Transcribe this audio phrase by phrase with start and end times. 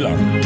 [0.00, 0.42] Rockhyllan.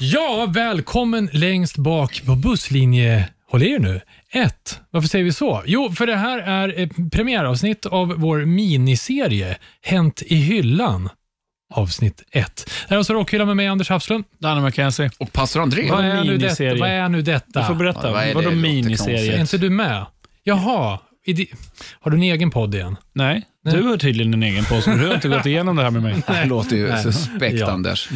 [0.00, 4.00] Ja, välkommen längst bak på busslinje, håll er nu,
[4.32, 4.80] 1.
[4.90, 5.62] Varför säger vi så?
[5.66, 11.08] Jo, för det här är ett premiäravsnitt av vår miniserie Hänt i hyllan.
[11.74, 12.64] Avsnitt 1.
[12.66, 14.24] Det här är alltså Rockhyllan med mig, Anders Hafslund.
[14.38, 15.10] Danne McKenzie.
[15.18, 15.90] Och pastor André.
[15.90, 16.32] Vad är, nu detta?
[16.32, 16.80] miniserie?
[16.80, 17.60] vad är nu detta?
[17.60, 18.06] Du får berätta.
[18.06, 18.34] Ja, vad är?
[18.34, 19.40] Vadå låter Är miniserie?
[19.40, 20.06] inte du med?
[20.42, 20.98] Jaha,
[22.00, 22.96] har du en egen podd igen?
[23.12, 25.90] Nej, du har tydligen en egen post, men du har inte gått igenom det här
[25.90, 26.22] med mig.
[26.26, 27.02] Det låter ju Nej.
[27.02, 27.70] suspekt, Ja.
[27.70, 28.08] Anders.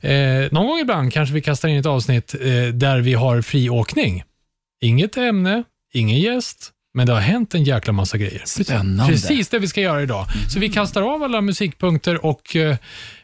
[0.00, 0.12] Eh,
[0.50, 4.22] någon gång ibland kanske vi kastar in ett avsnitt eh, där vi har fri åkning.
[4.82, 5.62] Inget ämne,
[5.94, 8.42] ingen gäst, men det har hänt en jäkla massa grejer.
[8.44, 9.12] Spännande.
[9.12, 10.26] Precis det vi ska göra idag.
[10.52, 12.76] Så vi kastar av alla musikpunkter och eh,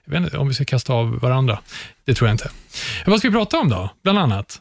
[0.05, 1.59] jag vet inte om vi ska kasta av varandra.
[2.05, 2.51] Det tror jag inte.
[3.07, 4.59] Vad ska vi prata om då, bland annat?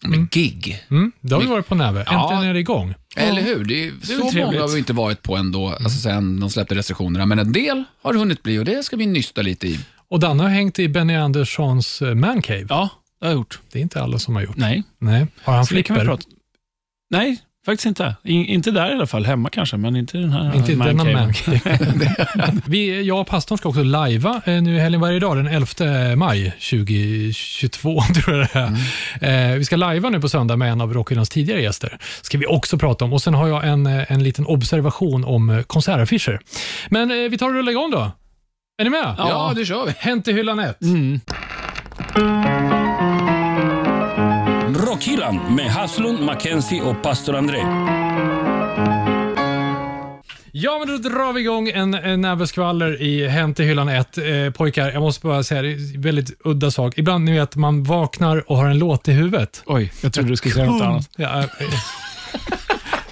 [0.00, 2.04] Men gig, Mm, det har vi varit på Näve.
[2.06, 2.22] Ja.
[2.22, 2.94] Äntligen är det igång.
[3.16, 3.64] eller hur?
[3.64, 4.34] Det är, är så trevligt.
[4.46, 7.26] många har vi inte varit på ändå, alltså sen de släppte restriktionerna.
[7.26, 9.78] Men en del har det hunnit bli och det ska vi nysta lite i.
[10.08, 12.66] Och Danne har hängt i Benny Anderssons eh, mancave.
[12.68, 12.88] Ja,
[13.20, 13.60] det har jag gjort.
[13.72, 14.56] Det är inte alla som har gjort.
[14.56, 15.26] Nej, Nej.
[15.44, 16.18] Har han så det flipper?
[17.10, 18.14] Nej, faktiskt inte.
[18.22, 19.24] I, inte där i alla fall.
[19.26, 21.78] Hemma kanske, men inte i den här Inte man denna mancave.
[22.66, 26.16] vi, jag och pastorn ska också lajva eh, nu i helgen varje dag, den 11
[26.16, 28.58] maj 2022 tror jag det
[29.26, 29.52] är.
[29.52, 31.98] Eh, vi ska lajva nu på söndag med en av Rockhyllans tidigare gäster.
[32.22, 33.12] ska vi också prata om.
[33.12, 36.40] Och Sen har jag en, eh, en liten observation om eh, konsertaffischer.
[36.88, 38.10] Men eh, vi tar och rullar igång då.
[38.78, 39.14] Är ni med?
[39.18, 39.92] Ja, det kör vi.
[39.98, 40.82] Hänt i hyllan 1.
[40.82, 41.20] Mm.
[44.94, 47.58] Rockhyllan med Haslund, Mackenzie och pastor André.
[50.52, 54.18] Ja, men då drar vi igång en, en näve skvaller i Hänt i hyllan 1.
[54.18, 54.24] Eh,
[54.56, 56.98] pojkar, jag måste bara säga, det är en väldigt udda sak.
[56.98, 59.62] Ibland, ni vet, man vaknar och har en låt i huvudet.
[59.66, 61.10] Oj, jag trodde du skulle säga något annat.
[61.16, 61.46] Ja, eh,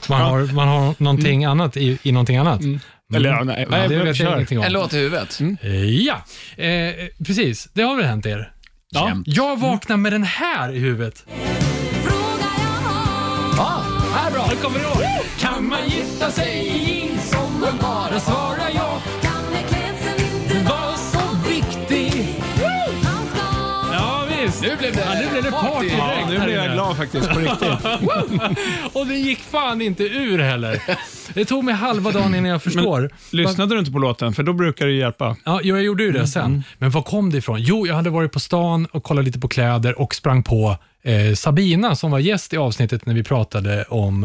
[0.08, 2.60] man, har, man har någonting annat i, i någonting annat.
[2.60, 2.80] Mm.
[3.14, 4.34] Eller ja, nej, Ja, nej, det vet jag kör.
[4.34, 4.64] ingenting om.
[4.64, 5.40] En låt i huvudet.
[5.62, 6.14] Eh, Ja,
[6.56, 6.94] eh,
[7.26, 7.68] precis.
[7.72, 8.52] Det har väl hänt er?
[8.94, 9.08] Ja.
[9.08, 9.26] Jämt.
[9.28, 11.24] Jag vaknar med den här i huvudet.
[14.14, 14.46] Här bra.
[14.48, 15.02] Jag kommer ihåg.
[15.38, 19.00] Kan man gifta sig i jeans om man bara svarar ja?
[20.68, 22.34] Var så viktig.
[23.92, 24.62] Ja, visst.
[24.62, 26.28] Nu blev det, Ja, nu blev det party Ja, direkt.
[26.28, 27.68] nu blir jag glad faktiskt, på riktigt.
[28.92, 30.82] Och det gick fan inte ur heller.
[31.34, 33.10] Det tog mig halva dagen innan jag förstår.
[33.30, 34.32] Lyssnade du inte på låten?
[34.32, 35.36] För då brukar det hjälpa.
[35.44, 36.64] Ja, jag gjorde ju det sen.
[36.78, 37.56] Men var kom det ifrån?
[37.60, 41.34] Jo, jag hade varit på stan och kollat lite på kläder och sprang på eh,
[41.34, 44.24] Sabina som var gäst i avsnittet när vi pratade om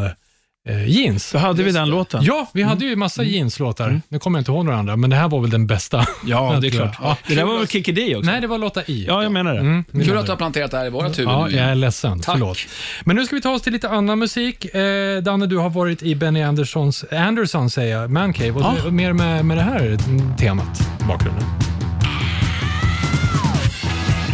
[0.70, 1.26] eh, jeans.
[1.28, 2.24] Så hade vi den låten.
[2.24, 4.02] Ja, vi hade ju massa jeanslåtar.
[4.08, 6.06] Nu kommer jag inte ihåg några andra, men det här var väl den bästa.
[6.26, 6.96] Ja, det är klart.
[7.02, 8.32] Ja, det där var väl Kikki D också?
[8.32, 9.06] Nej, det var låta i.
[9.08, 9.60] Ja, jag menar det.
[9.60, 10.32] Mm, det Kul att du det.
[10.32, 11.56] har planterat det här i vårat huvud Ja, nu.
[11.58, 12.20] jag är ledsen.
[12.20, 12.36] Tack.
[12.36, 12.58] Förlåt.
[13.06, 14.66] Men nu ska vi ta oss till lite annan musik.
[14.76, 18.52] Eh, Danne, du har varit i Benny Anderssons, Anderson säger jag, Mancave.
[18.52, 18.76] Och Ja.
[18.86, 19.98] det- mer med, med det här
[20.38, 21.44] temat bakgrunden.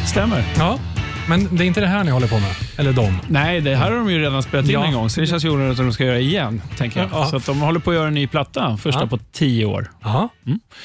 [0.08, 0.44] Stämmer.
[0.58, 0.80] Ja,
[1.28, 2.56] men det är inte det här ni håller på med?
[2.78, 3.20] Eller de?
[3.30, 4.86] Nej, det här har de ju redan spelat in Ja.
[4.86, 6.62] en gång, så det känns ju onödigt att de ska göra igen.
[6.78, 7.10] tänker jag.
[7.14, 7.26] Ja.
[7.26, 9.08] Så att de håller på att göra en ny platta, första Ja.
[9.08, 9.92] på tio år.
[10.04, 10.30] Jaha.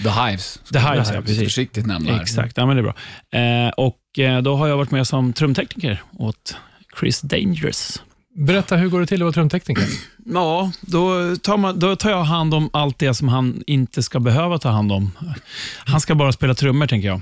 [0.03, 0.61] The Hives.
[0.73, 1.39] The Hives, ja, precis.
[1.45, 2.21] Försiktigt nämna här.
[2.23, 2.95] Exakt, ja, men det är bra.
[3.67, 6.57] Eh, och eh, Då har jag varit med som trumtekniker åt
[7.01, 8.03] Chris Dangerous.
[8.39, 9.85] Berätta, hur går det till att vara trumtekniker?
[10.35, 14.21] Ja, då tar, man, då tar jag hand om allt det som han inte ska
[14.21, 15.11] behöva ta hand om.
[15.85, 17.21] Han ska bara spela trummor, tänker jag.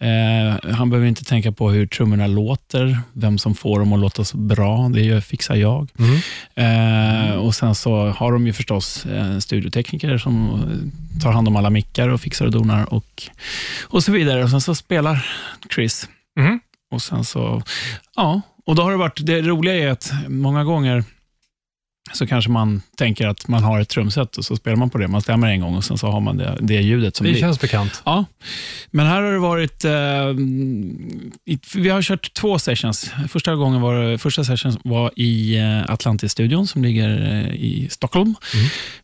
[0.00, 4.24] Eh, han behöver inte tänka på hur trummorna låter, vem som får dem att låta
[4.24, 4.88] så bra.
[4.94, 5.88] Det gör- fixar jag.
[6.54, 11.56] Eh, och Sen så har de ju förstås en studiotekniker som eh, tar hand om
[11.56, 13.22] alla mickar och fixar och donar och,
[13.84, 14.44] och så vidare.
[14.44, 15.26] Och Sen så spelar
[15.74, 16.08] Chris.
[16.38, 16.60] Mhm.
[16.90, 17.62] Och sen så,
[18.16, 21.04] ja, och då har det varit, det roliga är att många gånger
[22.12, 25.08] så kanske man tänker att man har ett trumset och så spelar man på det.
[25.08, 27.40] Man stämmer en gång och sen så har man det, det ljudet som Det blir.
[27.40, 28.02] känns bekant.
[28.04, 28.24] Ja,
[28.90, 29.84] men här har det varit...
[29.84, 29.92] Eh,
[31.52, 33.10] i, vi har kört två sessions.
[33.28, 37.08] Första gången var första session var i eh, Atlantis-studion som ligger
[37.48, 38.34] eh, i Stockholm.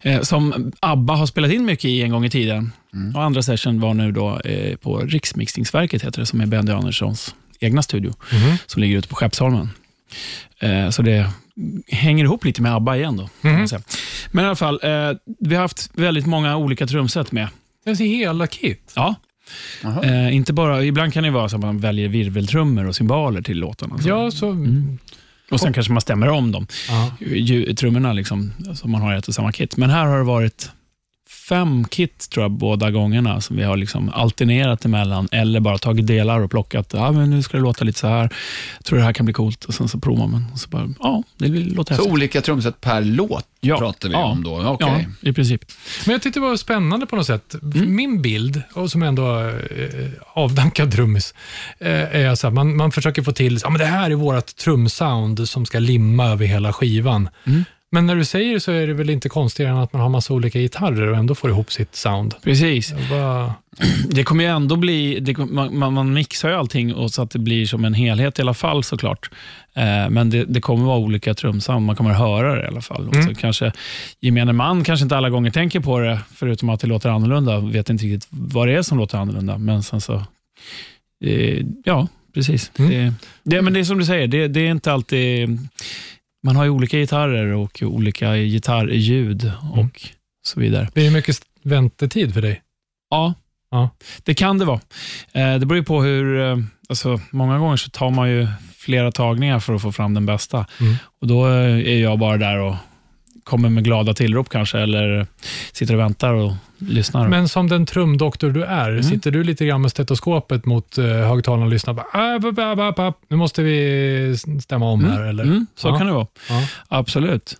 [0.01, 2.73] Eh, som ABBA har spelat in mycket i en gång i tiden.
[3.15, 7.35] Och Andra session var nu då eh, på Riksmixningsverket, heter det, som är Bendy Anderssons
[7.63, 8.15] egna studio,
[8.67, 9.71] som ligger ute på Skeppsholmen.
[10.61, 11.31] Eh, så det
[11.89, 13.17] hänger ihop lite med ABBA igen.
[13.17, 13.83] Då, kan man säga.
[14.31, 15.11] Men i alla fall, eh,
[15.41, 17.49] vi har haft väldigt många olika trumset med.
[17.85, 18.93] Jag ser hela kit.
[18.97, 19.15] Ja.
[20.05, 23.59] Eh, inte bara, ibland kan det vara så att man väljer virveltrummor och cymbaler till
[23.59, 23.99] låtarna.
[23.99, 24.09] Så.
[24.09, 24.57] Ja, så...
[25.51, 26.67] Och sen kanske man stämmer om dem,
[27.21, 29.77] ju- trummorna liksom, som man har i ett och samma kit.
[29.77, 30.71] Men här har det varit
[31.49, 36.07] fem kit tror jag båda gångerna som vi har liksom alternerat emellan eller bara tagit
[36.07, 36.91] delar och plockat.
[36.93, 38.33] Ja, men nu ska det låta lite så här.
[38.79, 40.47] Jag tror det här kan bli coolt och sen så provar man.
[40.53, 43.79] Och så bara, ja, det låter Så olika trumset per låt Ja.
[43.79, 44.25] pratar vi Ja.
[44.25, 44.63] om då?
[44.67, 45.09] Okej.
[45.21, 45.65] Ja, i princip.
[46.07, 47.55] Men jag tyckte det var spännande på något sätt.
[47.63, 47.95] Mm.
[47.97, 51.35] Min bild, och som ändå eh, avdankad trummis,
[51.79, 54.57] eh, är så här, man, man försöker få till, ja, men det här är vårt
[54.57, 57.29] trumsound som ska limma över hela skivan.
[57.47, 57.65] Mm.
[57.95, 60.35] Men när du säger så är det väl inte konstigare än att man har massa
[60.35, 62.35] olika gitarrer och ändå får ihop sitt sound.
[62.43, 62.95] Precis.
[63.11, 63.55] Bara,
[64.09, 67.39] Det kommer ju ändå bli, det, man, man, mixar ju allting och så att det
[67.39, 69.31] blir som en helhet i alla fall såklart.
[69.75, 73.09] Eh, men det, det kommer vara olika trumsound, man kommer höra det i alla fall.
[73.09, 73.73] Och så kanske
[74.21, 77.91] gemene man kanske inte alla gånger tänker på det, förutom att det låter annorlunda, vet
[77.91, 79.59] inte riktigt vad det är som låter annorlunda.
[79.59, 80.15] Men sen så,
[81.25, 82.73] eh, ja precis.
[82.79, 82.91] Mm.
[82.91, 85.59] Det, det, men det är som du säger, det, det är inte alltid,
[86.43, 90.01] man har ju olika gitarrer och olika gitarrljud och
[90.47, 90.89] så vidare.
[90.95, 92.63] blir det mycket väntetid för dig?
[93.11, 93.35] Ja,
[93.71, 93.91] Ja.
[94.25, 94.81] det kan det vara.
[95.33, 96.41] Eh, det beror ju på hur...
[96.41, 96.57] Eh,
[96.89, 100.67] alltså, många gånger så tar man ju flera tagningar för att få fram den bästa.
[100.81, 100.95] Mm.
[101.21, 102.75] Och Då eh, är jag bara där och
[103.45, 105.27] kommer med glada tillrop kanske, eller
[105.73, 107.29] sitter och väntar och lyssnar.
[107.29, 109.03] Men som den trumdoktor du är, Mm.
[109.03, 111.95] sitter du lite grann med stetoskopet mot uh, högtalaren och lyssnar?
[111.95, 112.07] Bara,
[113.09, 113.13] "Ah.
[113.29, 115.45] Nu måste vi stämma om här, eller?
[115.45, 115.99] Mm, så Ja.
[115.99, 116.27] kan det vara.
[116.49, 116.67] Ja.
[116.89, 117.57] Absolut.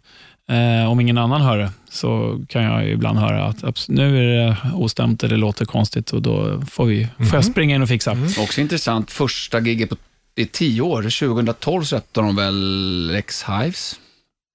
[0.49, 4.47] Eh, om ingen annan hör det, så kan jag ju ibland höra att nu är
[4.47, 7.31] det ostämt eller låter konstigt och då får, vi, får Mhm.
[7.35, 8.17] jag springa in och fixa.
[8.39, 9.97] Också intressant, första giget på
[10.37, 13.95] är tio år, 2012 släppte de väl X-Hives.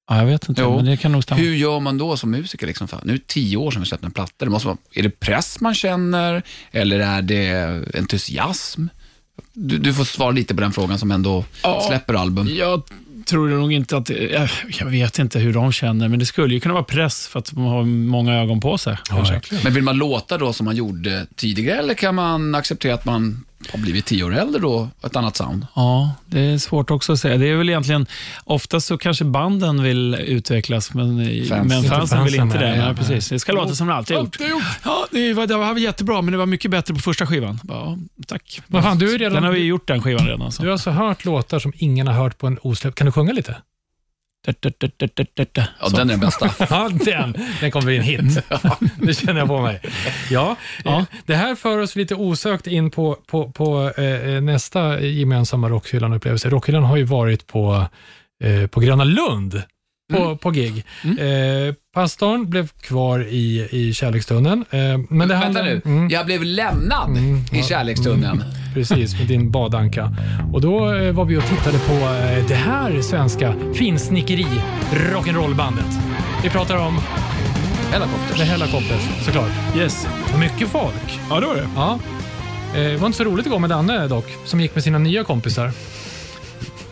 [0.10, 0.76] Ja, jag vet inte, Jo.
[0.76, 1.42] men det kan nog stämma.
[1.42, 2.68] Hur gör man då som musiker?
[2.68, 2.88] Liksom?
[2.88, 4.46] Fan, Nu är det tio år sedan vi släppte en platta.
[4.46, 8.88] Det måste vara, är det press man känner eller är det entusiasm?
[9.54, 11.84] Du, du får svara lite på den frågan som ändå Ja.
[11.88, 12.48] släpper album.
[12.52, 12.82] Jag
[13.26, 14.10] tror nog inte att...
[14.80, 17.46] Jag, vet inte hur de känner, men det skulle ju kunna vara press för att
[17.46, 18.98] de har många ögon på sig.
[19.10, 19.40] Ja.
[19.64, 23.44] Men vill man låta då som man gjorde tidigare eller kan man acceptera att man
[23.72, 25.68] har blivit tio år äldre då, ett annat sound?
[25.76, 27.38] Ja, det är svårt också att säga.
[27.38, 28.06] Det är väl egentligen,
[28.44, 31.70] oftast så kanske banden vill utvecklas, men, Fans.
[31.70, 32.70] men fansen vill inte det.
[32.70, 32.94] Nej, ja.
[32.94, 33.30] precis.
[33.30, 34.38] Det ska låta som det alltid har gjort.
[34.84, 37.60] Ja, det var, det var jättebra, men det var mycket bättre på första skivan.
[37.68, 38.62] Ja, tack.
[38.68, 40.52] Vad fan, du är redan- Den har vi gjort, den skivan redan.
[40.52, 40.62] Så.
[40.62, 42.98] Du har alltså hört låtar som ingen har hört på en osläppt.
[42.98, 43.56] Kan du sjunga lite?
[45.82, 46.50] Ja, den är den bästa.
[46.70, 48.44] Ja, den, den kommer bli en hit.
[49.02, 49.82] Det känner jag på mig.
[50.32, 50.98] Ja, Ja.
[51.00, 56.50] eh, Det här för oss lite osökt in på, på, på eh, nästa gemensamma Rockhyllan-upplevelse.
[56.50, 57.86] Rockhyllan har ju varit på,
[58.44, 59.62] eh, på Gröna Lund
[60.14, 60.84] på, på gig.
[61.04, 64.66] Eh, pastorn blev kvar i, i kärlekstunneln.
[64.70, 66.10] Eh, men det Vänta handlar- nu, Mm.
[66.10, 68.44] jag blev lämnad Mm, i kärlekstunneln.
[68.74, 70.16] Precis, med din badanka.
[70.54, 74.46] Och då eh, var vi och tittade på eh, det här svenska finsnickeri
[74.92, 76.00] rock'n'roll-bandet.
[76.44, 77.00] Vi pratar om
[77.92, 78.38] Helicopters.
[78.38, 79.52] The Hellacopters, såklart.
[79.78, 80.08] Yes.
[80.40, 81.20] Mycket folk.
[81.30, 81.68] Ja, det var det.
[81.76, 82.00] Ja.
[82.76, 84.98] Eh, Det var inte så roligt att gå med Danne dock, som gick med sina
[84.98, 85.72] nya kompisar.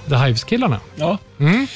[0.10, 0.80] The Hives-killarna.
[0.96, 1.18] Ja.
[1.40, 1.68] Mm.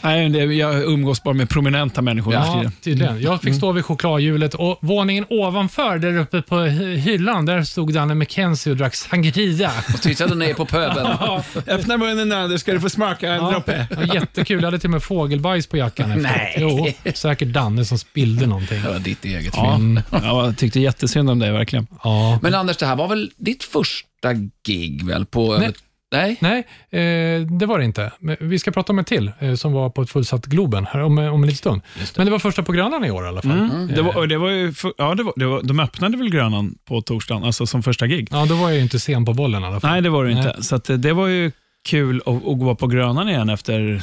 [0.00, 3.20] Nej, det, jag umgås bara med prominenta människor Ja, tydligen.
[3.22, 7.92] Jag fick stå vid chokladhjulet och våningen ovanför, där uppe på hy- hyllan, där stod
[7.94, 9.70] Danne McKenzie och drack sangria.
[9.94, 11.08] Och tittade ner på pöbeln.
[11.66, 14.56] Öppna munnen nu, ska du få smaka en Ja, var jättekul.
[14.62, 16.12] Jag hade till och med fågelbajs på jackan.
[16.22, 16.56] Nej.
[16.58, 18.82] Jo, säkert Danne som spillde någonting.
[18.82, 20.02] Det var ditt eget Ja, fel.
[20.24, 21.86] jag tyckte jättesynd om dig verkligen.
[22.04, 22.38] Ja.
[22.42, 24.32] Men Anders, det här var väl ditt första
[24.66, 25.26] gig väl?
[25.26, 25.72] På, Nej.
[26.12, 26.36] Nej?
[26.40, 26.58] Nej,
[26.90, 28.12] eh, det var det inte.
[28.18, 31.00] Men vi ska prata om ett till eh, som var på ett fullsatt Globen här
[31.00, 31.82] om, om en liten stund.
[32.16, 33.58] Men det var första på Grönan i år i alla fall.
[33.58, 33.86] Mm.
[33.86, 36.30] Det var, och det var ju, för, ja, det var, det var, de öppnade väl
[36.30, 38.28] Grönan på torsdagen, alltså som första gig?
[38.30, 39.90] Ja, då var jag ju inte sen på bollen i alla fall.
[39.90, 40.48] Nej, det var det Nej.
[40.48, 40.62] inte.
[40.62, 41.52] Så att, eh, det var ju
[41.88, 44.02] kul att, att gå på Grönan igen efter,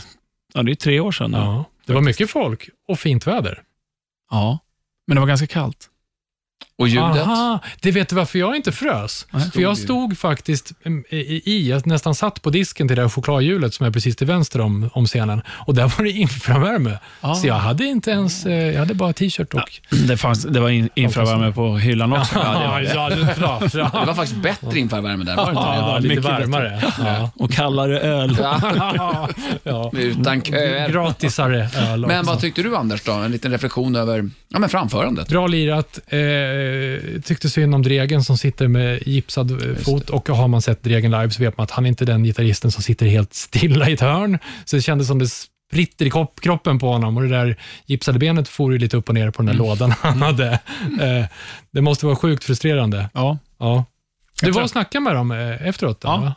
[0.54, 1.32] ja det är tre år sedan.
[1.32, 1.38] nu.
[1.38, 3.62] Ja, det var mycket folk och fint väder.
[4.32, 4.60] ja.
[5.08, 5.90] Men det var ganska kallt.
[6.80, 7.24] Och ljudet?
[7.28, 9.26] Aha, det vet du varför jag inte frös?
[9.32, 9.52] Nej.
[9.52, 13.74] För jag stod faktiskt mm, i, jag nästan satt på disken till det här chokladhjulet
[13.74, 16.98] som är precis till vänster om, om scenen och där var det infravärme.
[17.22, 17.36] Ah.
[17.36, 19.80] Så jag hade inte ens, eh, jag hade bara t-shirt och...
[20.08, 22.36] Det, fanns, det var in, infravärme på hyllan också.
[22.36, 23.72] Ja, ja, det är klart.
[23.72, 25.78] Det var faktiskt bättre infravärme där, var det inte Ja, det?
[25.78, 26.84] det var lite varmare.
[27.00, 27.32] Ja.
[27.36, 28.38] Och kallare öl.
[29.64, 29.92] Ja.
[29.94, 30.90] Utan köer.
[30.90, 32.32] Gratisare öl Men också.
[32.32, 33.12] vad tyckte du Anders då?
[33.12, 35.28] En liten reflektion över ja, men framförandet.
[35.28, 36.00] Bra lirat.
[36.08, 36.20] Eh,
[37.24, 41.12] tyckte synd om Dregen som sitter med gipsad eh, fot och har man sett Dregen
[41.12, 43.94] live så vet man att han inte är den gitarristen som sitter helt stilla i
[43.94, 44.40] ett hörn.
[44.66, 45.28] Så det kändes som det
[45.70, 49.10] spritter i kropp, kroppen på honom och det där gipsade benet for ju lite upp
[49.10, 50.60] och ner på den där lådan han hade.
[51.02, 51.26] Eh,
[51.72, 53.10] det måste vara sjukt frustrerande.
[53.14, 53.86] Ja, Ja.
[54.42, 56.00] Du var och snackade med dem eh, efteråt?
[56.04, 56.18] Ja.
[56.18, 56.36] eller,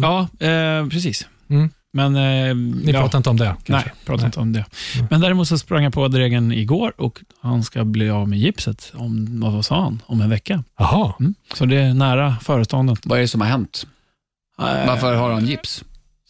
[0.00, 0.28] va?
[0.40, 1.28] ja eh, precis.
[1.50, 1.70] Mm.
[1.96, 3.56] Men, eh, Ni pratar inte om det?
[3.64, 3.72] Kanske?
[3.88, 4.64] Nej, pratar inte om det.
[5.10, 8.92] Men däremot så sprang jag på Dregen igår och han ska bli av med gipset
[8.94, 10.64] om, vad sa han, om en vecka.
[10.78, 11.12] Jaha.
[11.20, 11.34] Mm.
[11.54, 12.96] Så det är nära förestående.
[13.04, 13.86] Vad är det som har hänt?
[14.58, 15.84] Eh, Varför har han gips?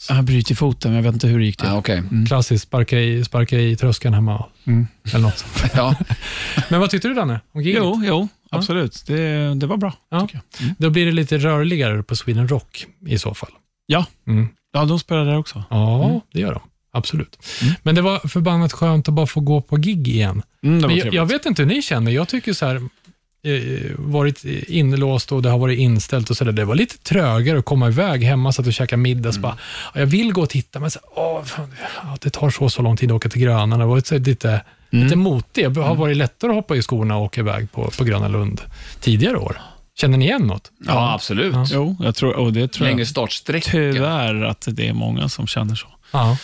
[0.08, 1.68] Han bryter foten, men jag vet inte hur det gick till.
[1.68, 2.02] Ah, Okej.
[2.28, 4.44] Klassiskt, sparka i, sparka i tröskeln hemma.
[4.64, 4.86] Mm.
[5.12, 5.44] Eller något.
[5.74, 5.94] Ja.
[6.70, 7.40] Men vad tyckte du Danne?
[7.52, 7.82] Om giget?
[7.84, 9.04] Jo, jo, absolut.
[9.06, 9.92] Det, det var bra.
[10.10, 10.28] Ja.
[10.60, 10.74] Mm.
[10.78, 13.50] Då blir det lite rörligare på Sweden Rock i så fall.
[13.86, 14.06] Ja.
[14.26, 14.48] Mm.
[14.74, 15.64] Ja, de spelar där också.
[15.70, 16.20] Ja, Mm.
[16.32, 16.60] det gör de.
[16.92, 17.38] Absolut.
[17.62, 17.74] Mm.
[17.82, 20.42] Men det var förbannat skönt att bara få gå på gig igen.
[20.62, 22.12] Mm, var jag, jag vet inte hur ni känner.
[22.12, 26.52] Jag tycker så här, eh, varit inlåst och det har varit inställt och så där.
[26.52, 29.32] Det var lite trögare att komma iväg hemma, satt och käka middag.
[29.32, 29.58] Så bara,
[29.94, 31.72] "Ja, jag vill gå och titta, men så, åh, fan,
[32.20, 33.76] det tar så, så lång tid att åka till Gröna.
[33.76, 35.74] Det har varit så lite, lite motigt.
[35.74, 38.60] Det har varit lättare att hoppa i skorna och åka iväg på, på Gröna Lund
[39.00, 39.60] tidigare år.
[40.00, 40.70] Känner ni igen något?
[40.86, 41.54] ja, absolut.
[41.54, 41.66] Ja.
[41.70, 43.70] Jo, jag tror, och det tror Längre startsträcka.
[43.70, 45.86] tyvärr att det är många som känner så.
[46.12, 46.36] Ja.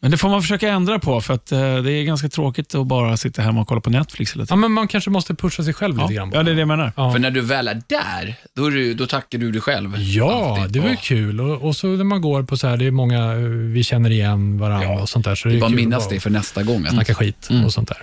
[0.00, 2.86] Men det får man försöka ändra på, för att eh, det är ganska tråkigt att
[2.86, 4.60] bara sitta hemma och kolla på Netflix hela ja, tiden.
[4.60, 6.30] men man kanske måste pusha sig själv lite Ja, grann.
[6.34, 6.92] ja, det är det jag menar.
[6.96, 7.12] Ja.
[7.12, 9.94] För när du väl är där, då, är du, då tackar du dig själv.
[9.98, 10.72] Ja, Alltid.
[10.72, 11.40] det var ju kul.
[11.40, 13.38] Och, och så när man går på så här, det är många eh,
[13.72, 15.34] vi känner igen varandra Ja, och sånt där.
[15.34, 16.86] Så Det är bara minnas det för nästa gång.
[16.86, 17.64] snacka skit Mm.
[17.64, 18.02] och sånt där.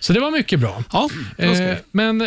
[0.00, 0.82] Så det var mycket bra.
[0.92, 1.76] Ja, ska Eh, vi.
[1.90, 2.26] men eh,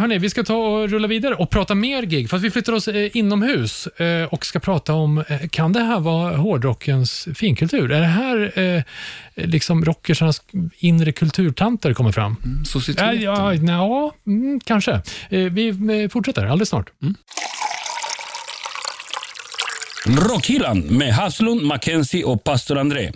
[0.00, 2.30] hörni, vi ska ta och rulla vidare och prata mer gig.
[2.30, 6.00] Fast vi flyttar oss eh, inomhus eh, och ska prata om, eh, kan det här
[6.00, 7.92] vara hårdrockens finkultur?
[7.92, 8.82] Är det här eh,
[9.34, 10.42] liksom rockersarnas
[10.78, 12.36] inre kulturtanter kommer fram?
[12.44, 13.20] Mm, Ja, Societeten.
[13.22, 14.92] ja, ja mm, kanske.
[15.30, 16.90] Eh, vi eh, fortsätter alldeles snart.
[20.06, 23.12] Rockhyllan med Haslund, Mackenzie och pastor André.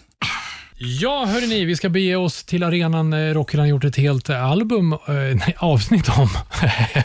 [0.83, 3.13] Ja, hörni, vi ska bege oss till arenan.
[3.13, 6.29] Eh, Rockhyllan har gjort ett helt eh, album, eh, nej, avsnitt om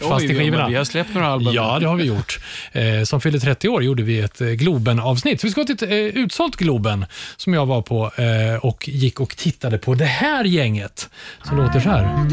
[0.10, 0.67] fast i skivorna.
[0.67, 1.53] Vi har släppt några album.
[1.53, 2.39] Ja, det har vi gjort.
[2.72, 5.44] Eh, som fyllde 30 år gjorde vi ett Globen-avsnitt.
[5.44, 7.05] Vi ska till ett eh, utsålt Globen
[7.38, 11.10] som jag var på eh, och gick och tittade på det här gänget
[11.44, 12.29] som låter så här.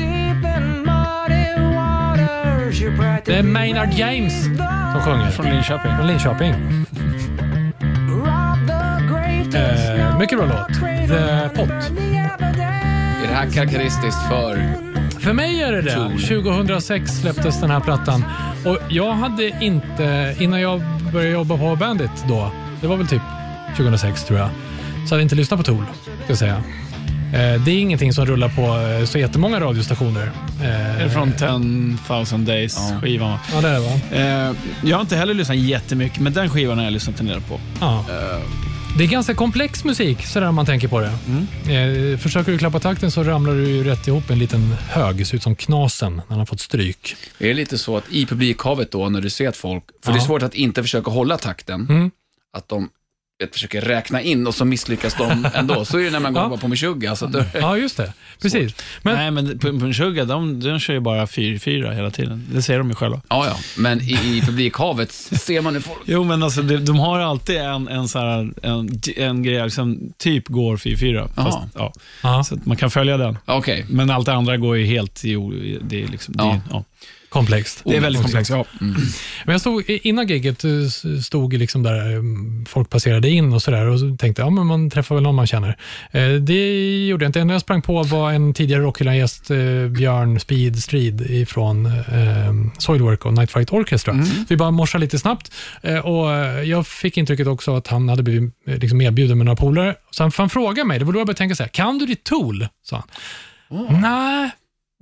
[3.25, 4.44] Det är Maynard James
[4.92, 5.30] som sjunger.
[5.30, 5.96] Från Linköping.
[5.96, 6.54] Från Linköping.
[9.54, 10.91] Eh, mycket bra låt.
[11.12, 11.71] The Pot.
[11.71, 14.75] Är det här karaktäristiskt för...
[15.21, 16.19] För mig är det det.
[16.28, 18.25] 2006 släpptes den här plattan.
[18.64, 23.23] Och jag hade inte, innan jag började jobba på Bandit då, det var väl typ
[23.76, 24.49] 2006 tror jag,
[25.09, 26.54] så hade jag inte lyssnat på Tool, ska jag säga.
[27.35, 28.62] Eh, Det är ingenting som rullar på
[29.00, 30.31] eh, så jättemånga radiostationer.
[30.62, 33.00] Eh, Är det från 10,000 Days Ja.
[33.00, 33.38] skivan?
[33.54, 34.54] Ja, det är det va?
[34.85, 37.61] Jag har inte heller lyssnat jättemycket, men den skivan har jag lyssnat en del på.
[37.81, 38.04] Ja.
[38.99, 41.12] Det är ganska komplex musik, sådär om man tänker på det.
[41.75, 45.37] Eh, försöker du klappa takten så ramlar du ju rätt ihop en liten hög, ser
[45.37, 47.16] ut som Knasen när han har fått stryk.
[47.38, 49.84] Är det lite så att i publikhavet då, när du ser att folk...
[50.04, 50.26] För det är Ja.
[50.26, 51.87] svårt att inte försöka hålla takten.
[51.90, 52.11] Mm.
[52.52, 52.88] Att de
[53.52, 55.84] försöker räkna in och så misslyckas de ändå.
[55.84, 56.56] Så är det när man går Ja.
[56.56, 57.16] på Meshuggah.
[57.30, 58.12] Du, Ja, just det.
[58.42, 58.75] Precis.
[59.02, 62.46] Men, Nej, men Punchugga, de, de kör ju bara 4-4 hela tiden.
[62.52, 63.20] Det säger de ju själva.
[63.28, 63.56] ja, ja.
[63.76, 65.99] Men i, i publikhavet ser man hur folk...
[66.04, 70.12] Jo, men alltså, de, de har alltid en, en, så här, en, en grej som
[70.18, 71.28] typ går 4-4.
[71.34, 73.38] Fast, ja, ja, så att man kan följa den.
[73.44, 73.87] Okej.
[73.88, 75.34] Men allt det andra går ju helt i...
[75.82, 76.52] Det är, liksom, det, Ja.
[76.54, 76.84] är- ja.
[77.32, 77.82] Komplext.
[77.84, 78.50] det är väldigt komplext.
[78.50, 78.64] Ja.
[78.80, 80.70] Men jag stod, innan giget eh,
[81.22, 82.22] stod liksom där, eh,
[82.68, 85.76] folk passerade in och sådär och tänkte ja men man träffar väl någon man känner.
[86.10, 87.44] Eh, Det gjorde jag inte.
[87.44, 89.48] Det jag sprang på var en tidigare Rockhyllan-gäst,
[89.90, 91.88] Björn Speed Strid ifrån
[92.78, 94.14] Soilwork och Night Fright Orchestra.
[94.48, 95.52] Vi bara morsade lite snabbt
[96.04, 96.28] och
[96.64, 99.94] jag fick intrycket också att han hade blivit liksom erbjuden med några polare.
[100.10, 102.06] Så han, han frågade mig, det var då jag började tänka så här, kan du
[102.06, 102.66] ditt Tool?
[102.84, 104.00] sa han.
[104.00, 104.50] Nej,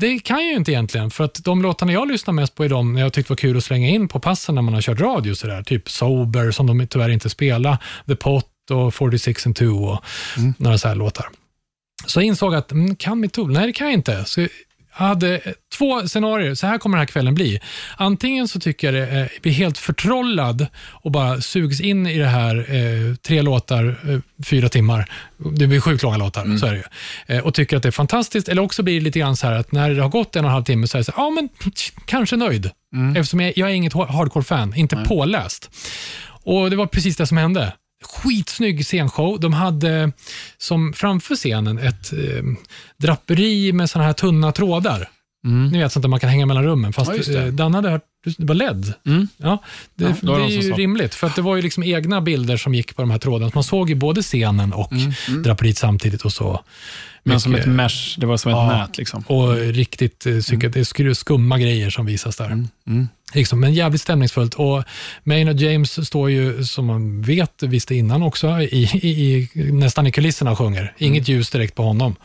[0.00, 2.68] det kan jag ju inte egentligen, för att de låtarna jag lyssnar mest på är
[2.68, 5.34] de jag tyckte var kul att slänga in på passen när man har kört radio.
[5.34, 5.62] Så där.
[5.62, 7.76] Typ Sober, som de tyvärr inte spelar,
[8.06, 10.04] The Pot och 46 and 2 och
[10.58, 11.26] några så här låtar.
[12.06, 13.52] Så jag insåg att, mm, kan mitt Tool?
[13.52, 14.24] Nej, det kan jag inte.
[14.24, 14.46] Så
[15.08, 15.40] hade
[15.78, 17.60] två scenarier, så här kommer den här kvällen bli.
[17.96, 22.26] Antingen så tycker jag det eh, blir helt förtrollad och bara sugs in i det
[22.26, 25.10] här, eh, tre låtar, eh, fyra timmar.
[25.36, 26.76] Det blir sjukt långa låtar, så är det
[27.28, 27.36] ju.
[27.36, 28.48] Eh, och tycker att det är fantastiskt.
[28.48, 30.48] Eller också blir det lite grann så här att när det har gått en och
[30.48, 31.48] en halv timme så är det så här, ja men
[32.04, 32.70] kanske nöjd.
[33.16, 35.70] Eftersom jag, jag är inget hardcore-fan, inte påläst.
[36.28, 37.72] Och det var precis det som hände.
[38.04, 39.40] Skitsnygg scenshow.
[39.40, 40.12] De hade
[40.58, 42.42] som framför scenen ett eh,
[42.96, 45.08] draperi med såna här tunna trådar.
[45.72, 46.92] Ni vet sånt där man kan hänga mellan rummen.
[46.92, 48.02] Fast Ja, eh, Danne hade hört,
[48.38, 48.94] det var LED.
[49.06, 49.28] Mm.
[49.36, 49.62] Ja,
[49.94, 50.76] det, Ja, det det är som ju sa.
[50.76, 53.50] rimligt, för att det var ju liksom egna bilder som gick på de här trådarna.
[53.50, 55.42] Så man såg ju både scenen och Mm.
[55.42, 56.64] draperiet samtidigt och så.
[57.22, 58.78] Men som Mycket- ett mesh, det var som ett Ja.
[58.78, 58.98] nät.
[58.98, 59.22] Liksom.
[59.26, 62.64] och riktigt eh, psyket, skru- skumma grejer som visas där.
[63.32, 63.38] Mm.
[63.38, 64.54] Liksom, men jävligt stämningsfullt.
[64.54, 64.84] Och
[65.24, 70.50] Maynard James står ju, som man vet, visste innan också, i, i, nästan i kulisserna
[70.50, 70.94] och sjunger.
[70.98, 72.16] Inget ljus direkt på honom.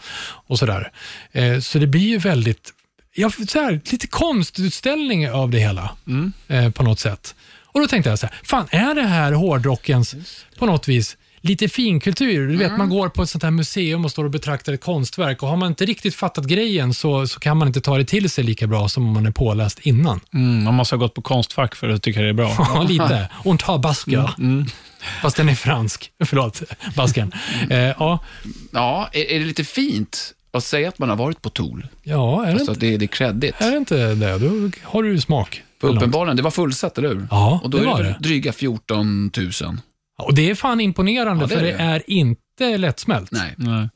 [0.47, 0.91] och sådär.
[1.31, 2.74] Eh, Så det blir ju väldigt,
[3.15, 5.95] ja, så här, lite konstutställning av det hela
[6.47, 7.35] eh, på något sätt.
[7.63, 10.15] Och då tänkte jag så här, fan är det här hårdrockens,
[10.59, 11.17] på något vis,
[11.48, 12.48] lite finkultur.
[12.48, 15.44] Du vet, man går på ett sånt här museum och står och betraktar ett konstverk
[15.44, 18.30] och har man inte riktigt fattat grejen så, så kan man inte ta det till
[18.30, 20.20] sig lika bra som om man är påläst innan.
[20.34, 22.56] Mm, man måste ha gått på konstfack för att tycka det är bra.
[22.58, 23.30] Ja, lite.
[23.44, 24.30] Und har basker.
[25.22, 26.12] Fast den är fransk.
[26.25, 26.62] Förlåt,
[26.96, 27.32] basken.
[27.70, 28.20] Eh, ja,
[28.72, 31.88] Ja, är, är det lite fint att säga att man har varit på Tool?
[32.04, 33.56] ja, är det, Alltså inte, det, det är credit.
[33.58, 34.38] är det inte det?
[34.40, 35.62] Då har du ju smak.
[35.82, 37.28] För uppenbarligen, det var fullsatt, eller hur?
[37.32, 38.20] Ja, Och då det är var det väl det.
[38.20, 39.52] dryga 14 000.
[40.17, 41.77] Och det är fan imponerande, Ja, det är för det det.
[41.84, 43.31] är inte lättsmält.
[43.31, 43.53] Nej.
[43.57, 43.89] Nej.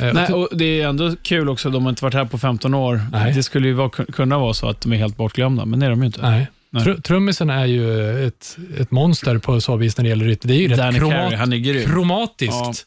[0.00, 2.74] Eh, Nej, och- det är ändå kul också, de har inte varit här på 15
[2.74, 3.00] år.
[3.12, 3.32] Nej.
[3.34, 5.90] Det skulle ju vara, kunna vara så att de är helt bortglömda, men det är
[5.90, 6.22] de ju inte.
[6.22, 6.46] Nej.
[6.70, 6.84] Nej.
[6.84, 10.48] Tr- Trummisen är ju ett, ett monster på så vis när det gäller rytm.
[10.48, 12.86] Det är ju rätt kromat- Carey, han är kromatiskt.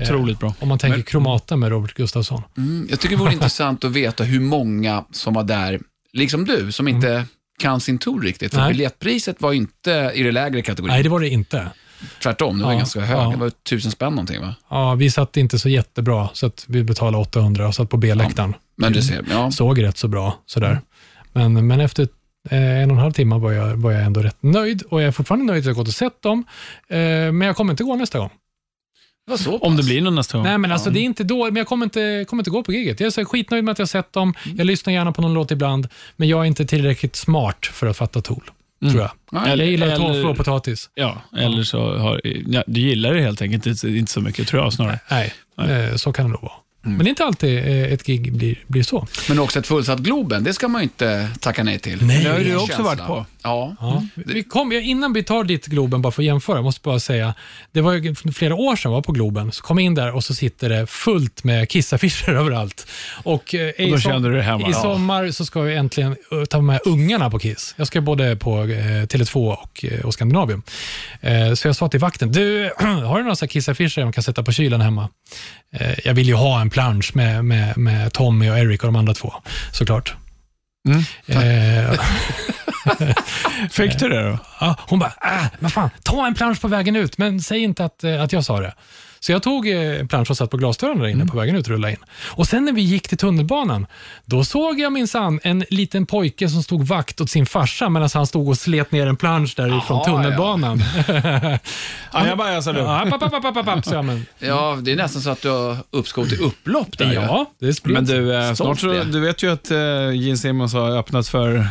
[0.00, 0.54] Eh, Otroligt bra.
[0.58, 2.42] Om man tänker Men- kromata med Robert Gustafsson.
[2.56, 5.80] Mm, jag tycker det vore intressant att veta hur många som var där,
[6.12, 7.24] liksom du, som inte
[7.58, 8.54] kan sin Tool riktigt.
[8.54, 8.68] För Nej.
[8.72, 10.94] biljettpriset var inte i det lägre kategorin.
[10.94, 11.66] Nej, det var det inte.
[12.22, 13.18] Tvärtom, det var Ja, ganska hög.
[13.18, 13.30] ja.
[13.30, 14.54] Det var tusen spänn någonting, va?
[14.70, 18.54] Ja, vi satt inte så jättebra, så att vi betalade 800 och satt på B-läktaren.
[18.76, 19.50] Men du ser, ja.
[19.50, 20.38] Såg rätt så bra.
[20.46, 20.80] Sådär.
[21.32, 22.02] Men, men efter
[22.50, 25.08] eh, en och en halv timme var jag, var jag ändå rätt nöjd och jag
[25.08, 26.44] är fortfarande nöjd att jag gått och sett dem.
[26.88, 28.30] Eh, men jag kommer inte gå nästa gång.
[29.26, 30.44] Det Om det blir någon nästa gång.
[30.46, 32.72] Nej, men alltså det är inte då, men jag kommer inte, kommer inte gå på
[32.72, 33.00] giget.
[33.00, 34.34] Jag är så skitnöjd med att jag har sett dem.
[34.56, 37.96] Jag lyssnar gärna på någon låt ibland, men jag är inte tillräckligt smart för att
[37.96, 38.50] fatta Tool.
[38.90, 39.10] Tror jag.
[39.32, 40.90] Nej, Jag gillar eller- tofu och potatis.
[40.94, 44.62] Ja, eller så har ja, du gillar det helt enkelt inte, inte så mycket, tror
[44.62, 44.98] jag snarare.
[45.10, 46.52] Nej, eh, så kan det nog vara.
[46.84, 49.06] Men det är inte alltid eh, ett gig blir, blir så.
[49.28, 52.04] Men också ett fullsatt Globen, det ska man ju inte tacka nej till.
[52.04, 52.24] Nej.
[52.24, 52.84] Det har du också känsla.
[52.84, 53.26] varit på.
[53.42, 53.76] Ja.
[53.80, 54.04] Ja.
[54.14, 57.34] Vi kom, innan vi tar dit Globen, bara för att jämföra, jag måste bara säga,
[57.72, 60.14] det var ju flera år sedan jag var på Globen, så kom jag in där
[60.14, 62.86] och så sitter det fullt med kissaffischer överallt.
[63.22, 64.68] Och, eh, Och då i kände du dig hemma.
[64.68, 67.74] I sommar så ska jag äntligen eh, ta med ungarna på Kiss.
[67.76, 68.66] Jag ska både på eh,
[69.06, 70.62] Tele2 och, eh, och Skandinavium.
[71.20, 74.52] Eh, så jag sa till vakten, du, har du några kissaffischer man kan sätta på
[74.52, 75.08] kylen hemma?
[76.04, 79.14] Jag vill ju ha en plansch med, med, med Tommy och Eric och de andra
[79.14, 79.34] två,
[79.72, 80.14] såklart.
[80.88, 81.02] Mm.
[83.00, 84.38] Eh, Fick du det då?
[84.60, 87.84] Ja, hon bara, äh, men fan, ta en plansch på vägen ut, men säg inte
[87.84, 88.74] att, eh, att jag sa det.
[89.22, 91.66] Så jag tog eh, en plansch och satt på glasdörren där inne på vägen ut
[91.66, 91.98] och rullade in.
[92.28, 93.86] Och sen när vi gick till tunnelbanan,
[94.24, 98.26] då såg jag minsann en liten pojke som stod vakt åt sin farsa medan han
[98.26, 100.82] stod och slet ner en plansch därifrån Jaha, tunnelbanan.
[102.14, 102.80] Ja, jag bara jasade.
[102.80, 105.42] Ja, app, app, app, app, app, app, så men, ja, det är nästan så att
[105.42, 107.12] du har uppskov till upplopp där.
[107.12, 109.76] ja, det spelar Men du, eh, snart så, du vet ju att uh,
[110.14, 111.66] Gene Simmons har öppnat för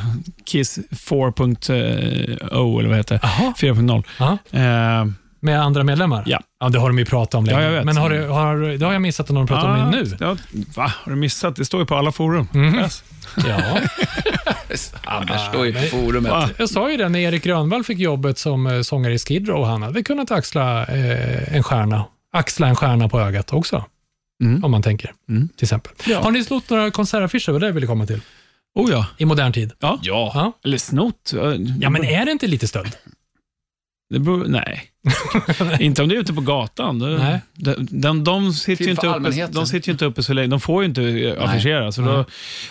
[0.45, 3.21] Kiss 4.0, eller vad heter det?
[3.23, 5.13] Jaha, 4.0.
[5.41, 6.23] ja, med andra medlemmar?
[6.25, 6.41] Ja.
[6.59, 7.59] ja, det har de ju pratat om länge.
[7.59, 7.85] Ja, jag vet.
[7.85, 10.17] Men har det, har, det har jag missat att någon pratar om det nu.
[10.19, 10.37] Ja,
[10.75, 10.93] va?
[11.03, 11.55] Har du missat?
[11.55, 12.47] Det står ju på alla forum.
[12.53, 12.75] Mhm.
[12.75, 13.03] Yes.
[13.47, 13.61] Ja.
[15.03, 16.31] Anders står ju på forumet.
[16.31, 16.49] Va?
[16.57, 19.65] Jag sa ju det när Erik Grönvall fick jobbet som eh, sångare i Skid Row.
[19.65, 22.05] Han hade kunnat axla eh, en stjärna.
[22.33, 23.85] Axla en stjärna på ögat också,
[24.43, 24.63] Mm.
[24.63, 25.13] om man tänker.
[25.29, 25.49] Mm.
[25.57, 25.91] Till exempel.
[26.07, 26.19] Ja.
[26.21, 27.51] Har ni snott några konsertaffischer?
[27.51, 28.21] Vad det jag ville komma till.
[28.75, 29.05] Oh ja.
[29.17, 29.71] I modern tid.
[29.79, 29.99] Ja.
[30.01, 30.31] Ja.
[30.35, 30.53] Ja.
[30.63, 31.33] Eller snott.
[31.81, 32.95] ja, men är det inte lite stöld?
[34.09, 34.83] Det beror, nej.
[35.79, 36.97] inte om det är ute på gatan.
[36.97, 37.41] Nej.
[37.53, 40.47] De, de, de, sitter ju inte uppe, de sitter ju inte uppe så länge.
[40.47, 41.91] De får ju inte eh, affischera.
[41.91, 42.13] Så Nej.
[42.13, 42.25] då,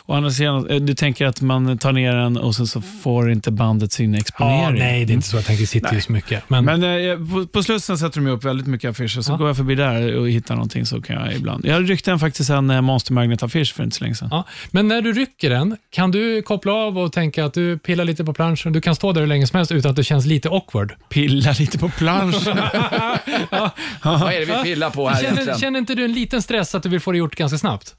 [0.07, 3.31] å andra sidan, eh, du tänker att man tar ner den och sen så får
[3.31, 4.61] inte bandet sin exponering.
[4.61, 5.61] Ja, nej, det är inte så jag tänker.
[5.63, 6.43] Det sitter ju så mycket.
[6.51, 9.37] Men, Men eh, på, på Slussen sätter de upp väldigt mycket affischer, så Ja.
[9.37, 11.67] går jag förbi där och hittar någonting så kan jag ibland.
[11.67, 14.29] Jag ryckte en faktiskt en eh, Monster Magnet-affisch för inte så länge sedan.
[14.31, 14.45] ja.
[14.71, 18.25] men när du rycker den, kan du koppla av och tänka att du pillar lite
[18.25, 18.73] på planschen?
[18.73, 20.93] Du kan stå där hur länge som helst utan att det känns lite awkward.
[21.09, 22.20] Pilla lite på planschen.
[24.03, 25.59] Vad är det vi pillar på här Känner, egentligen?
[25.59, 27.95] känner inte du en liten stress att du vill få det gjort ganska snabbt?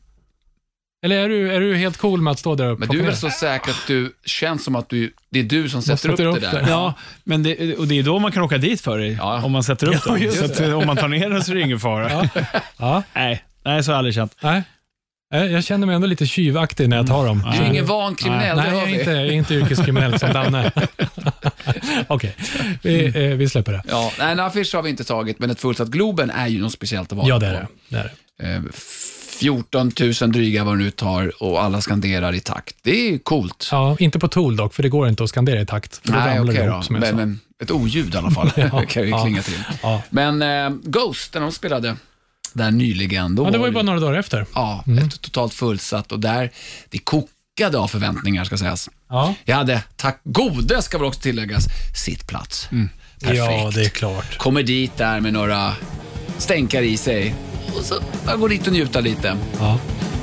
[1.05, 3.03] Eller är du, är du helt cool med att stå där och Men du är
[3.05, 6.25] väl så säker att du känns som att du, det är du som sätter, sätter
[6.25, 6.65] upp, upp det där?
[6.69, 9.43] ja, men det, och det är då man kan åka dit för det, Ja.
[9.43, 10.31] om man sätter upp Ja, den.
[10.31, 12.29] Så att, om man tar ner den så är det ingen fara.
[12.77, 14.35] Ja, Nej, nej, så har jag aldrig känt.
[14.41, 14.63] nej.
[15.31, 17.49] Eh, Jag känner mig ändå lite tjuvaktig när jag tar dem.
[17.53, 20.33] Du är ingen van kriminell, Nej, det jag är inte, jag är inte yrkeskriminell som
[20.33, 20.71] Danne.
[22.07, 22.35] Okej,
[22.81, 23.83] vi, eh, vi släpper det.
[23.87, 26.71] Ja, nej, en affisch har vi inte tagit, men ett fullsatt Globen är ju något
[26.73, 27.67] speciellt att vara Ja, det är det.
[27.89, 28.53] det, är det.
[28.55, 28.61] Eh,
[29.39, 29.91] 14
[30.21, 32.75] 000 dryga vad det nu tar och alla skanderar i takt.
[32.81, 33.67] Det är coolt.
[33.71, 36.01] Ja, inte på Tool dock, för det går inte att skandera i takt.
[36.07, 36.81] För då Nej, ramlar okej det då.
[36.81, 39.23] som jag Men, men ett oljud i alla fall Ja, kan ju ja.
[39.23, 39.63] klinga till.
[39.83, 40.01] Ja.
[40.09, 41.95] Men eh, Ghost, när de spelade
[42.53, 44.45] där nyligen, då Ja, det var ju bara några dagar efter.
[44.55, 45.07] Ja, Mm.
[45.07, 46.51] ett totalt fullsatt och där,
[46.89, 48.89] det späckade av förväntningar ska sägas.
[49.09, 49.33] Ja.
[49.45, 51.65] Jag hade, tack gode ska väl också tilläggas,
[52.05, 52.67] sittplats.
[53.21, 53.37] Perfekt.
[53.37, 54.37] ja, det är klart.
[54.37, 55.71] Kommer dit där med några
[56.37, 57.35] stänkar i sig
[57.77, 57.95] och så
[58.27, 59.37] jag går dit och njuta lite.
[59.59, 59.79] Ja.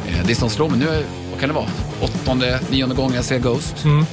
[0.08, 1.68] Eh, Det som slår mig nu vad kan det vara,
[2.00, 3.84] åttonde, nionde gången jag ser Ghost.
[3.84, 4.06] Mm.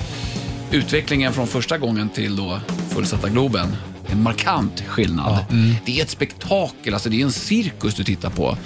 [0.72, 3.76] Utvecklingen från första gången till då fullsatta Globen,
[4.12, 5.46] en markant skillnad.
[5.86, 8.58] Det är ett spektakel, alltså det är en cirkus du tittar på.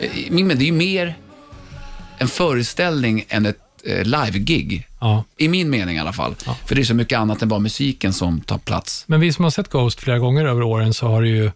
[0.00, 1.16] Eh, Men det är ju mer
[2.18, 4.86] en föreställning än ett eh, live-gig.
[5.00, 5.24] Ja.
[5.36, 6.34] I min mening i alla fall.
[6.66, 9.04] För det är så mycket annat än bara musiken som tar plats.
[9.06, 11.50] Men vi som har sett Ghost flera gånger över åren så har det ju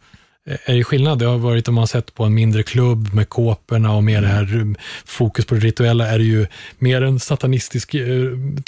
[0.65, 1.19] är det skillnad.
[1.19, 4.23] Det har varit om man har sett på en mindre klubb med kåporna och med
[4.23, 6.47] det här mm, fokus på det rituella är det ju
[6.79, 8.07] mer en satanistisk eh,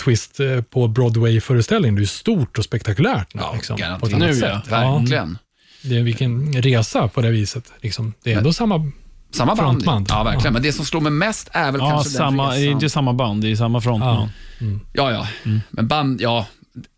[0.04, 1.94] twist eh, på Broadway-föreställning.
[1.94, 3.34] Det är ju stort och spektakulärt.
[3.34, 4.12] nu, liksom, på ett garanterat.
[4.12, 4.70] annat Nu, sätt.
[4.70, 4.98] ja.
[4.98, 5.38] Verkligen.
[5.82, 7.72] Det är vilken resa på det viset.
[7.80, 8.12] Liksom.
[8.24, 8.90] Det är ändå samma...
[9.30, 9.60] Samma band.
[9.60, 10.06] Frontband.
[10.10, 10.44] Ja, verkligen.
[10.44, 10.50] Ja.
[10.50, 12.72] Men det som slår mig mest är väl Ja, kanske samma, den det är resan.
[12.72, 14.28] inte samma band, det är samma frontman.
[14.60, 14.66] Ja.
[14.92, 15.12] Ja,
[15.42, 15.50] ja.
[15.70, 16.46] Men band, ja.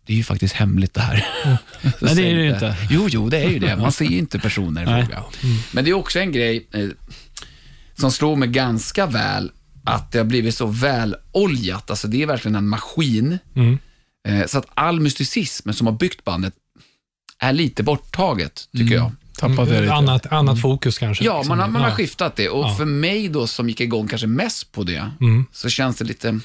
[0.05, 1.27] Det är ju faktiskt hemligt det här.
[1.99, 2.75] Så Nej, det är det ju inte.
[2.89, 3.75] Jo, jo, det är ju det.
[3.75, 5.23] Man ser ju inte personer i fråga.
[5.71, 6.87] Men det är också en grej eh,
[7.95, 9.51] som slår mig ganska väl,
[9.85, 11.89] att det har blivit så väloljat.
[11.89, 13.37] Alltså det är verkligen en maskin.
[13.55, 13.77] Mm.
[14.27, 16.53] Eh, så att all mysticism som har byggt bandet
[17.39, 19.11] är lite borttaget, tycker jag.
[19.37, 19.93] Tappat det lite.
[19.93, 21.23] Annat, annat fokus kanske.
[21.25, 21.57] Ja, liksom.
[21.57, 21.95] man, har, man har Ja.
[21.95, 22.49] skiftat det.
[22.49, 22.75] Och Ja.
[22.75, 25.45] för mig då, som gick igång kanske mest på det, Mm.
[25.51, 26.39] så känns det lite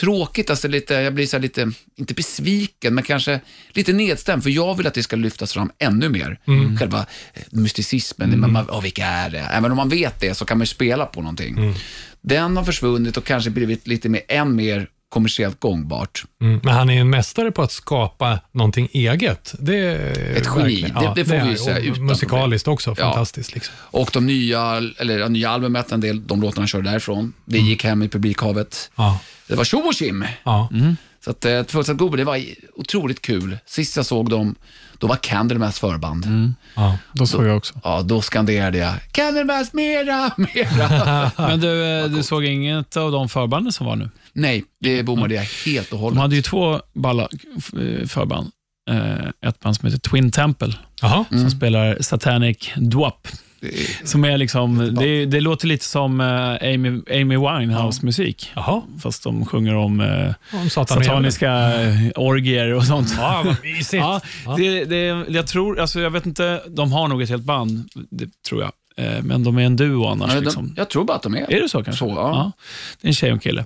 [0.00, 0.50] tråkigt.
[0.50, 3.40] Alltså lite, jag blir så lite, inte besviken, men kanske
[3.72, 4.42] lite nedstämd.
[4.42, 6.40] För jag vill att det ska lyftas fram ännu mer.
[6.46, 6.78] Mm.
[6.78, 9.38] Själva eh, mysticismen, man, man, åh, vilka är det?
[9.38, 11.58] Även om man vet det så kan man ju spela på någonting.
[11.58, 11.74] Mm.
[12.20, 16.24] Den har försvunnit och kanske blivit lite mer, än mer kommersiellt gångbart.
[16.40, 16.60] Mm.
[16.64, 19.54] Men han är en mästare på att skapa någonting eget.
[19.58, 20.82] Det är Ett geni.
[20.82, 22.94] Det- det får vi ju är- säga utan Musikaliskt också, Ja.
[23.04, 23.54] fantastiskt.
[23.54, 23.74] Liksom.
[23.80, 27.32] Och de nya, eller ja, nya albumet, en del, de låtarna körde därifrån.
[27.44, 28.90] Det gick hem i publikhavet.
[28.96, 29.18] Ja.
[29.48, 30.24] Det var tjo och tjim.
[30.44, 30.68] Ja.
[31.26, 32.40] Så att eh, Fullsatt Gobe, det var
[32.74, 33.58] otroligt kul.
[33.66, 34.54] Sist jag såg dem,
[34.98, 36.52] då var Candlemass förband.
[36.74, 36.98] Ja.
[37.12, 37.80] Då såg jag också.
[37.84, 41.30] Ja, då skanderade jag Candlemass mera, mera.
[41.48, 44.10] Men du, eh, du såg inget av de förbanden som var nu?
[44.32, 46.18] Nej, det bommade jag helt och De hållet.
[46.20, 48.50] hade ju två balla eh, förband.
[48.90, 51.24] Eh, Ett band som heter Twin Temple, Jaha.
[51.30, 53.28] som spelar Satanic Dwap.
[54.04, 58.52] Som är liksom, det, det låter lite som eh, Amy, Amy Winehouse-musik.
[58.54, 58.82] Jaha.
[59.02, 63.14] Fast de sjunger om eh, Om satan sataniska eh, orgier och sånt.
[63.18, 63.92] Ja, vad mysigt.
[64.02, 64.54] Ja, Ja.
[64.56, 68.28] det, det, jag tror, alltså jag vet inte, de har nog ett helt band, det
[68.48, 68.72] tror jag.
[68.96, 70.34] Eh, Men de är en duo annars.
[70.34, 70.66] Ja, liksom.
[70.66, 71.98] de, jag tror bara att de är Är det så kanske?
[71.98, 72.52] Så, ja.
[73.00, 73.64] Det är en tjej och en kille.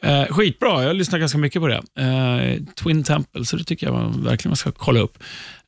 [0.00, 1.82] Eh, skitbra, jag lyssnar ganska mycket på det.
[1.98, 5.18] Eh, Twin Temple, så det tycker jag man, verkligen man ska kolla upp.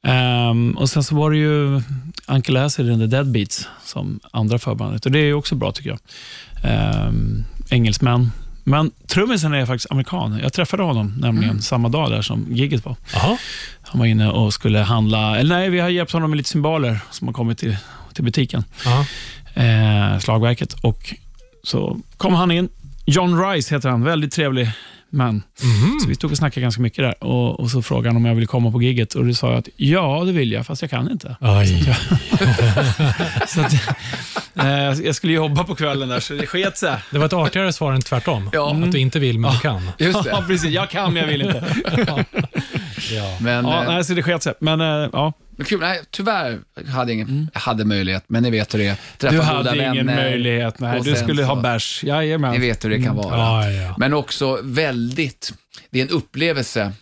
[0.06, 1.82] Ehm, och Sen så var det ju
[2.28, 5.06] Uncle Acid and the Deadbeats som andra förbandet.
[5.06, 5.98] Och Det är också bra tycker jag.
[7.08, 8.30] Um, engelsmän.
[8.64, 10.40] Men trummisen är faktiskt amerikan.
[10.42, 12.96] Jag träffade honom nämligen samma dag där som giget var.
[13.14, 13.38] Jaha.
[13.82, 16.98] Han var inne och skulle handla, eller nej, vi har hjälpt honom med lite symboler
[17.10, 17.76] som har kommit till,
[18.14, 19.06] till butiken Ja.
[19.62, 20.72] eh, slagverket.
[20.72, 21.14] Och
[21.62, 22.68] så kom han in.
[23.06, 24.70] John Rice heter han, väldigt trevlig
[25.10, 25.34] man.
[25.62, 25.98] Mhm.
[26.02, 28.34] Så vi stod och snackade ganska mycket där och, och så frågade han om jag
[28.34, 30.90] ville komma på gigget och då sa jag att ja, det vill jag, fast jag
[30.90, 31.36] kan inte.
[31.40, 31.94] Aj.
[33.48, 33.72] Så att,
[34.54, 36.96] eh, jag skulle jobba på kvällen där, så det sket sig.
[37.10, 38.50] Det var ett artigare svar än tvärtom.
[38.52, 38.74] Ja.
[38.84, 39.90] Att du inte vill, men du kan.
[39.98, 40.46] Just Ja, det.
[40.46, 40.70] precis.
[40.70, 41.64] Jag kan, men jag vill inte.
[43.12, 43.36] Ja.
[43.40, 44.54] Men, Ja, eh, nej, så det sket sig.
[44.60, 48.50] Men eh, ja, men kul, nej, tyvärr hade jag ingen, jag hade möjlighet, men ni
[48.50, 48.96] vet hur det är.
[49.18, 50.78] Träffa du goda hade ingen vänner, möjlighet.
[50.78, 52.00] Nej, du skulle så- ha bärs.
[52.02, 52.60] Ni Jajamän.
[52.60, 53.38] vet hur det kan vara.
[53.38, 53.94] Ja, ja.
[53.98, 55.52] Men också väldigt,
[55.90, 56.92] det är en upplevelse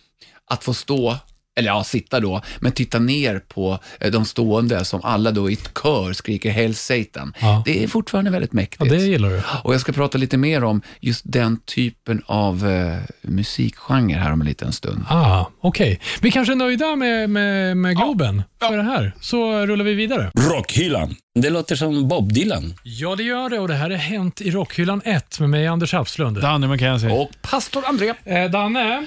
[0.49, 1.17] att få stå,
[1.55, 5.53] eller ja, sitta då, men titta ner på eh, de stående som alla då i
[5.53, 7.33] ett kör skriker Hell Satan.
[7.41, 7.63] Ja.
[7.65, 8.89] Det är fortfarande väldigt ja, mäktigt.
[8.89, 9.41] det gillar du.
[9.63, 14.41] Och jag ska prata lite mer om just den typen av eh, musikgenre här om
[14.41, 15.05] en liten stund.
[15.09, 15.99] Ah, Okej.
[16.21, 19.13] Vi kanske är nöjda med, med, med Globen för det här.
[19.21, 20.31] Så rullar vi vidare.
[20.35, 21.15] Rockhyllan.
[21.39, 22.73] Det låter som Bob Dylan.
[22.83, 25.93] Ja, det gör det och det här är Hänt i Rockhyllan 1 med mig, Anders
[25.93, 26.41] Hafslund.
[26.41, 27.11] Danne McKenzie.
[27.11, 28.13] Och pastor André.
[28.25, 28.97] Eh, Danne,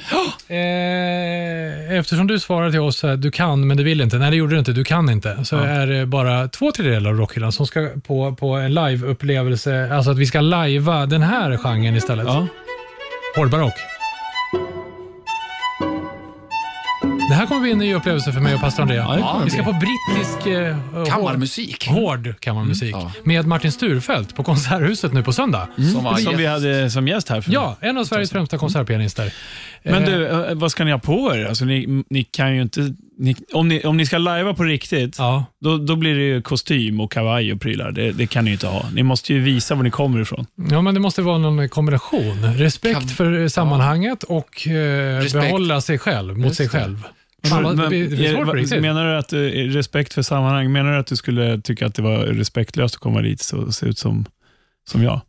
[0.48, 4.18] eh, eftersom du svarade till oss att du kan men du vill inte.
[4.18, 4.72] Nej, det gjorde du inte.
[4.72, 5.44] Du kan inte.
[5.44, 9.94] Så är det bara två tredjedelar av Rockhyllan som ska på, på en live-upplevelse.
[9.94, 12.26] Alltså att vi ska lajva den här genren istället.
[12.26, 12.46] Ja.
[13.36, 13.95] Hårdbarock.
[17.36, 19.02] Här kommer bli en ny upplevelse för mig och pastor Andrea.
[19.08, 19.72] Ja, det kommer vi ska bli.
[19.72, 21.88] på brittisk eh, hård, Kammarmusik.
[21.88, 25.68] hård kammarmusik Mm, med Martin Sturfeldt på Konserthuset nu på söndag.
[25.94, 27.40] Som var Som vi hade som gäst här.
[27.40, 29.32] För Ja, en av Sveriges främsta konsertpianister.
[29.82, 31.44] Men Eh, du, eh, vad ska ni ha på er?
[31.46, 32.94] Alltså, ni, ni kan ju inte...
[33.18, 36.42] Ni, om, ni, om ni ska lajva på riktigt, Ja, då, då blir det ju
[36.42, 37.92] kostym och kavaj och prylar.
[37.92, 38.84] Det, det kan ni ju inte ha.
[38.92, 40.46] Ni måste ju visa var ni kommer ifrån.
[40.70, 42.54] ja, men det måste vara någon kombination.
[42.56, 45.44] Respekt Kan- för sammanhanget och eh, Respekt.
[45.44, 47.02] behålla sig själv mot sig själv.
[47.44, 51.60] Fan, Men- är- menar du att du, respekt för sammanhang, menar du att du skulle
[51.60, 54.26] tycka att det var respektlöst att komma dit och se ut som,
[54.88, 55.20] som jag?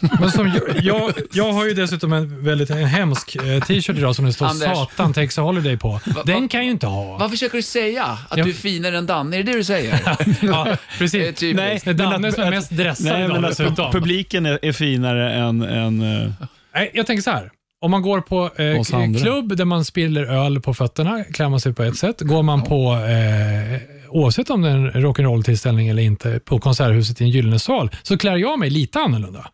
[0.20, 4.16] Men som jag, jag, jag har ju dessutom en väldigt en hemsk eh, t-shirt idag
[4.16, 4.68] som det står Anders.
[4.78, 6.00] Satan takes a holiday på.
[6.04, 7.18] Den va- kan jag ju inte ha.
[7.18, 8.04] Vad försöker du säga?
[8.04, 8.44] Att Ja.
[8.44, 9.36] du är finare än Danne?
[9.36, 10.00] Är det det du säger?
[10.42, 11.34] Ja, Eh, precis.
[11.38, 11.56] typiskt.
[11.56, 11.80] Nej.
[11.84, 13.92] Det är Danne som är mest dressad Nej, idag men alltså, dessutom.
[13.92, 15.62] publiken är, är finare än...
[15.62, 16.30] än eh,
[16.74, 17.50] Nej, jag tänker så här.
[17.82, 21.72] Om man går på eh, klubb där man spiller öl på fötterna, klär man sig
[21.72, 22.20] på ett sätt.
[22.20, 27.24] Går man på, eh, oavsett om det är en rock'n'roll-tillställning eller inte, på Konserthuset i
[27.24, 29.50] en gyllene sal, så klär jag mig lite annorlunda.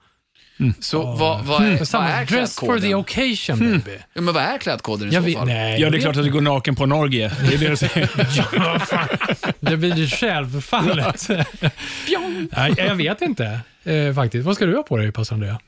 [0.80, 3.98] Så vad, vad, är, vad Samma, är dress for the occasion, baby.
[4.14, 5.46] Ja, men vad är klädkoden i Jag så vet, fall?
[5.46, 7.30] nej, ja, jag det är klart att du går naken på en orgie.
[7.48, 8.10] Det är det du säger.
[8.56, 9.08] Ja, fan.
[9.60, 11.28] Det blir ju självfallet.
[12.56, 14.46] Nej, jag vet inte eh, faktiskt.
[14.46, 15.58] Vad ska du ha på dig, pastor Andrea?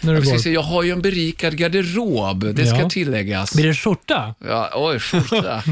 [0.00, 0.38] När du Jag, går.
[0.38, 2.88] se, jag har ju en berikad garderob, det ska Ja.
[2.90, 3.54] tilläggas.
[3.54, 4.34] Blir det skjorta?
[4.48, 5.62] Ja, oj, skjorta.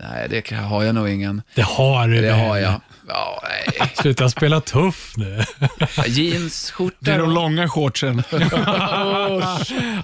[0.00, 1.42] Nej, det har jag nog ingen.
[1.54, 2.38] Det har du Det väl?
[2.40, 2.80] har jag.
[3.08, 3.90] Ja, nej.
[3.94, 5.40] Sluta spela tuff nu.
[6.06, 6.96] Jeans, skjorta.
[7.00, 8.22] Det är de långa shortsen.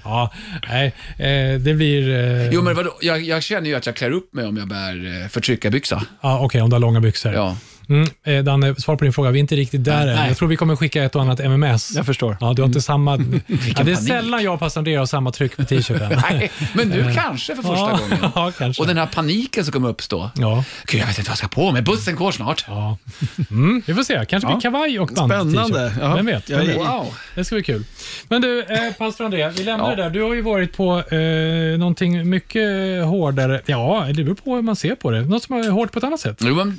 [0.03, 0.31] ja,
[0.69, 2.09] nej, eh, det blir...
[2.09, 2.97] Eh, Jo, men vadå?
[3.01, 6.03] Jag, jag känner ju att jag klär upp mig om jag bär eh, förtryckarbyxa.
[6.21, 7.33] ja, Okej, om du har långa byxor.
[7.33, 7.57] Ja.
[7.89, 9.31] Mm, eh, Danne, svar på din fråga.
[9.31, 10.27] Vi är inte riktigt där än.
[10.27, 11.95] Jag tror vi kommer skicka ett och annat MMS.
[11.95, 12.37] Jag förstår.
[12.39, 13.17] Ja, du har inte samma...
[13.17, 13.99] Ja, det är panik.
[13.99, 16.21] sällan jag pastor Andrea har samma tryck på t-shirten.
[16.31, 18.31] Nej, men nu kanske för första ja, gången.
[18.35, 18.81] Ja, kanske.
[18.81, 20.31] Och den här paniken som kommer uppstå.
[20.35, 20.63] Ja.
[20.85, 21.81] Gud, jag vet inte vad jag ska på mig.
[21.81, 22.65] Bussen går snart.
[22.67, 22.97] Ja.
[23.51, 24.25] Mm, vi får se.
[24.29, 24.61] Kanske blir Ja.
[24.61, 25.93] kavaj och band Spännande.
[26.01, 26.15] Ja.
[26.15, 26.49] Vem vet?
[26.49, 26.77] Vem vet?
[26.77, 27.13] Wow.
[27.35, 27.83] Det ska bli kul.
[28.29, 29.95] Men du, eh, pastor Andrea, vi lämnar Ja.
[29.95, 30.09] det där.
[30.09, 32.67] Du har ju varit på eh, någonting mycket
[33.05, 33.61] hårdare.
[33.65, 35.21] Ja, det beror på hur man ser på det.
[35.21, 36.37] Något som är hårt på ett annat sätt.
[36.41, 36.73] Jo,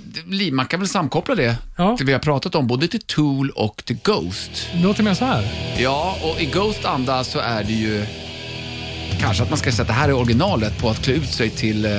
[0.52, 1.96] Man kan väl samkoppla det Ja.
[1.96, 4.50] till vi har pratat om, både till Tool och till Ghost.
[4.74, 5.48] Det låter mer så här.
[5.78, 8.06] Ja, och i Ghost anda så är det ju
[9.20, 11.50] kanske att man ska säga att det här är originalet på att klä ut sig
[11.50, 11.90] till eh,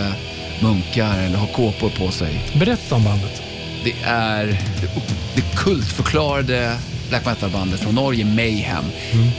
[0.62, 2.52] munkar eller ha kåpor på sig.
[2.60, 3.42] Berätta om bandet.
[3.84, 4.88] Det är det,
[5.36, 6.76] det kultförklarade
[7.10, 8.84] black metal-bandet från Norge, Mayhem.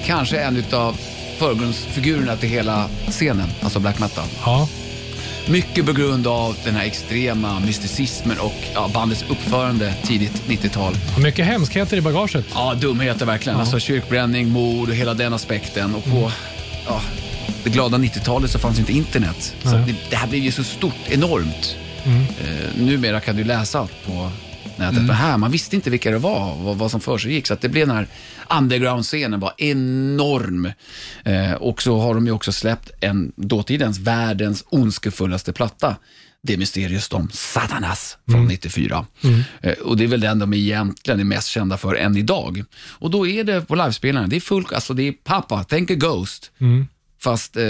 [0.07, 0.97] Kanske en av
[1.39, 4.25] förgrundsfigurerna till hela scenen, alltså black metal.
[4.45, 4.69] Ja,
[5.51, 10.95] Mycket på grund av den här extrema mysticismen och ja, bandets uppförande tidigt 90-tal.
[11.17, 12.45] och mycket hemskheter i bagaget.
[12.55, 13.61] Ja, dumheter verkligen.
[13.61, 15.95] Alltså kyrkbränning, mord och hela den aspekten.
[15.95, 16.33] Och på
[16.87, 17.01] ja,
[17.65, 19.55] det glada 90-talet så fanns inte internet.
[19.63, 21.77] Så det, det här blev ju så stort, enormt.
[22.05, 24.31] Eh, numera kan du läsa allt på
[24.77, 25.03] nätet.
[25.03, 27.47] Men här, man visste inte vilka det var, vad, vad som försiggick.
[27.47, 28.07] Så det blev den här
[28.59, 30.73] underground-scenen var enorm.
[31.25, 35.97] Eh, och så har de ju också släppt en, dåtidens, världens ondskefullaste platta.
[36.43, 39.07] Det mysteriet om Satanas från 94.
[39.61, 42.65] Eh, och det är väl den de egentligen är mest kända för än idag.
[42.89, 45.95] Och då är det på livespelaren, det är full, alltså det är pappa, tänk a
[45.95, 46.51] Ghost.
[47.23, 47.65] Fast eh,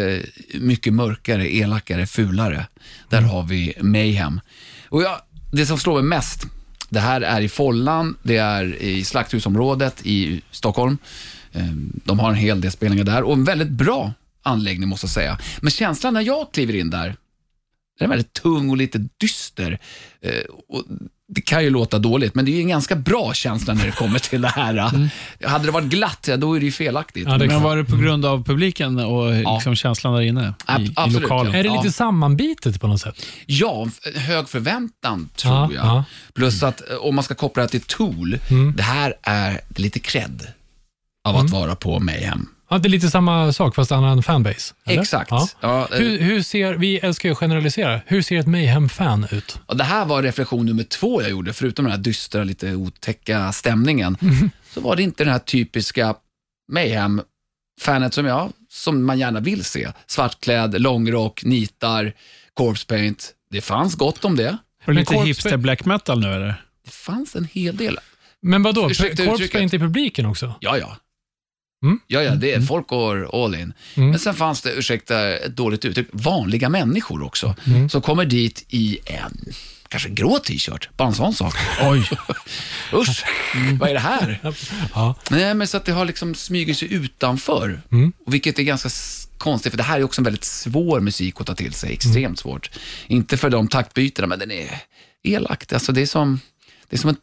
[0.55, 2.67] mycket mörkare, elakare, fulare.
[3.09, 4.41] Där har vi Mayhem.
[4.89, 5.21] Och jag,
[5.53, 6.47] det som slår mig mest,
[6.91, 10.99] det här är i Follan, det är i Slakthusområdet i Stockholm.
[11.53, 15.11] Ehm, de har en hel del spelningar där och en väldigt bra anläggning måste jag
[15.11, 15.39] säga.
[15.61, 17.17] Men känslan när jag kliver in där,
[17.99, 19.79] den är väldigt tung och lite dyster.
[20.23, 20.33] Ehm,
[20.69, 20.85] och
[21.33, 23.93] det kan ju låta dåligt, men det är ju en ganska bra känsla när det
[23.93, 25.11] kommer till det här.
[25.45, 27.25] Hade det varit glatt, då är det ju felaktigt.
[27.29, 30.83] Ja, det Men var det på grund av publiken och liksom känslan där inne i,
[30.83, 31.53] i absolut, lokalen?
[31.53, 31.59] ja.
[31.59, 33.27] Är det lite sammanbitet på något sätt?
[33.47, 35.85] Ja, hög förväntan tror Ja, jag.
[35.87, 36.05] ja.
[36.35, 38.39] Plus att eh, om man ska koppla det till Tool,
[38.77, 40.47] det här är lite cred
[41.29, 41.47] av Mm.
[41.47, 42.49] att vara på Mayhem.
[42.71, 44.75] Ja, det är lite samma sak fast annan fanbase.
[44.87, 45.01] eller?
[45.01, 45.31] Exakt.
[45.31, 45.49] Ja.
[45.61, 48.01] Ja, eh, Hur, hur ser, vi älskar ju att generalisera.
[48.07, 49.59] Hur ser ett Mayhem-fan ut?
[49.67, 53.53] och det här var reflektion nummer två jag gjorde, förutom den här dystra, lite otäcka
[53.53, 54.17] stämningen.
[54.75, 56.15] Så var det inte den här typiska
[56.73, 59.89] Mayhem-fanet som jag, som man gärna vill se.
[60.07, 62.13] Svartklädd, långrock, nitar,
[62.55, 63.33] corpse paint.
[63.51, 64.57] Det fanns gott om det.
[64.85, 66.65] Var det lite hipster black metal nu eller?
[66.85, 67.99] Det fanns en hel del.
[68.43, 69.49] Men vadå, Corpse.
[69.49, 70.55] Paint i publiken också?
[70.61, 70.97] Ja, ja.
[71.83, 72.01] Mm.
[72.07, 73.73] Ja, ja, det är, folk går all in.
[73.95, 74.11] Mm.
[74.11, 77.55] Men sen fanns det, ursäkta ett dåligt uttryck, vanliga människor också.
[77.67, 77.89] Mm.
[77.89, 79.45] Som kommer dit i en,
[79.89, 81.55] kanske en grå t-shirt, bara en sån sak.
[81.83, 82.09] Oj.
[82.93, 83.25] Usch,
[83.81, 84.41] vad är det här?
[84.95, 85.15] Ja.
[85.31, 87.81] Nej, men så att det har liksom smugit sig utanför.
[87.93, 88.13] Mm.
[88.27, 88.89] Vilket är ganska
[89.39, 92.17] konstigt, för det här är också en väldigt svår musik att ta till sig, extremt
[92.17, 92.37] Mm.
[92.37, 92.71] svårt.
[93.07, 94.71] Inte för de taktbytena, men den är
[95.23, 95.73] elakt.
[95.73, 96.41] Alltså det är som,
[96.89, 97.17] det är som, en,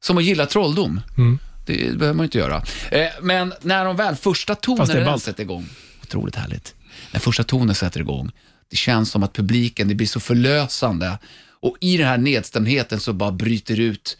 [0.00, 1.00] som att gilla trolldom.
[1.16, 1.38] Mm.
[1.66, 2.64] Det behöver man inte göra.
[2.90, 5.22] Eh, men när de väl, första tonen Fast det är när den ballt.
[5.22, 5.68] sätter igång,
[6.02, 6.74] otroligt härligt.
[7.12, 8.30] när första tonen sätter igång,
[8.70, 11.18] det känns som att publiken, det blir så förlösande.
[11.60, 14.16] Och i den här nedstämdheten så bara bryter ut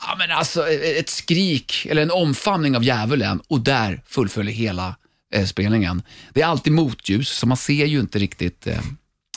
[0.00, 4.96] ja, men alltså, ett skrik eller en omfamning av djävulen och där fullföljer hela
[5.34, 6.02] eh, spelningen.
[6.32, 8.78] Det är alltid motljus, så man ser ju inte riktigt eh,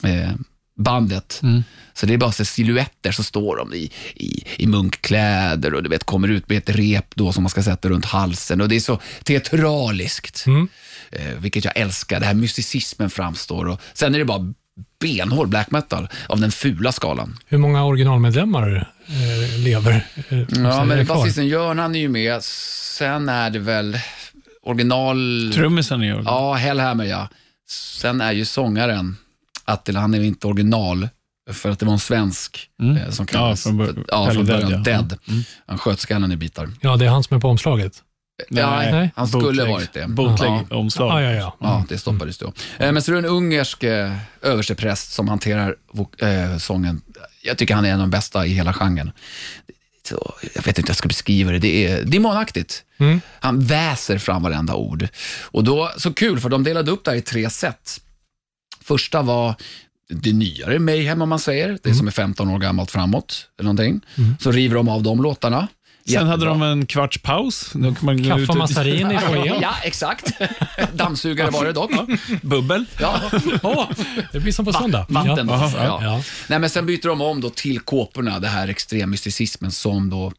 [0.03, 0.31] eh,
[0.79, 1.41] bandet.
[1.93, 5.89] Så det är bara så silhuetter, så står de i, i, i munkkläder och du
[5.89, 8.61] vet, kommer ut med ett rep då som man ska sätta runt halsen.
[8.61, 10.45] Och Det är så teatraliskt,
[11.11, 12.19] eh, vilket jag älskar.
[12.19, 13.65] Det här mysticismen framstår.
[13.67, 14.53] Och sen är det bara
[15.01, 17.37] benhård black metal av den fula skalan.
[17.47, 20.05] Hur många originalmedlemmar eh, lever?
[20.29, 22.43] Eh, Ja, men basisten Jörn, han är ju med.
[22.43, 23.97] Sen är det väl
[24.63, 25.51] original...
[25.55, 27.27] Trummisen är ju Ja, Hellhammer ja.
[27.69, 29.17] Sen är ju sångaren
[29.69, 31.09] Attila, han är inte original,
[31.51, 32.69] för att det var en svensk
[33.05, 33.65] eh, som kallades...
[33.65, 33.79] Mm.
[33.79, 34.83] Ja, från bör- ja, från Dead, början.
[34.85, 34.91] ja.
[34.91, 35.17] Dead.
[35.67, 36.69] Han sköt skallen i bitar.
[36.81, 38.03] Ja, det är han som är på omslaget.
[38.49, 39.11] ja, nej.
[39.15, 39.67] han skulle Bootleg.
[39.69, 39.99] varit det.
[39.99, 40.07] Ja.
[40.07, 41.11] Bootleg-omslag.
[41.11, 41.55] Ja, ja, ja.
[41.59, 42.53] Ja, det stoppades då.
[42.77, 47.01] Eh, Men så är det en ungersk eh, överstepräst som hanterar vok- eh, sången.
[47.43, 49.11] Jag tycker han är en av de bästa i hela genren.
[50.09, 51.59] Så, jag vet inte hur jag ska beskriva det.
[51.59, 52.83] Det är demonaktigt.
[53.39, 55.07] Han väser fram varenda ord.
[55.43, 58.01] Och då, så kul, för de delade upp det här i tre set.
[58.89, 59.55] Första var
[60.09, 61.77] det nyare Mayhem, om man säger.
[61.83, 63.47] Det som är 15 år gammalt framåt.
[63.59, 64.01] Eller någonting.
[64.39, 65.67] Så river de av de låtarna.
[66.07, 67.69] Sen hade de en kvarts paus.
[67.73, 69.55] Då kan man gå Kaffe ut och massarin i foajén.
[69.61, 70.31] Ja, exakt.
[70.93, 71.91] Dammsugare var det dock.
[72.41, 72.85] Bubbel.
[72.99, 73.21] Ja.
[73.63, 73.85] Åh,
[74.31, 75.05] det blir som på söndag.
[75.09, 75.47] Vatten.
[75.49, 75.63] Ja.
[75.63, 75.99] alltså, ja.
[76.03, 76.21] Ja.
[76.47, 80.31] Nej, men sen byter de om då till kåporna, det här extremmysticismen som då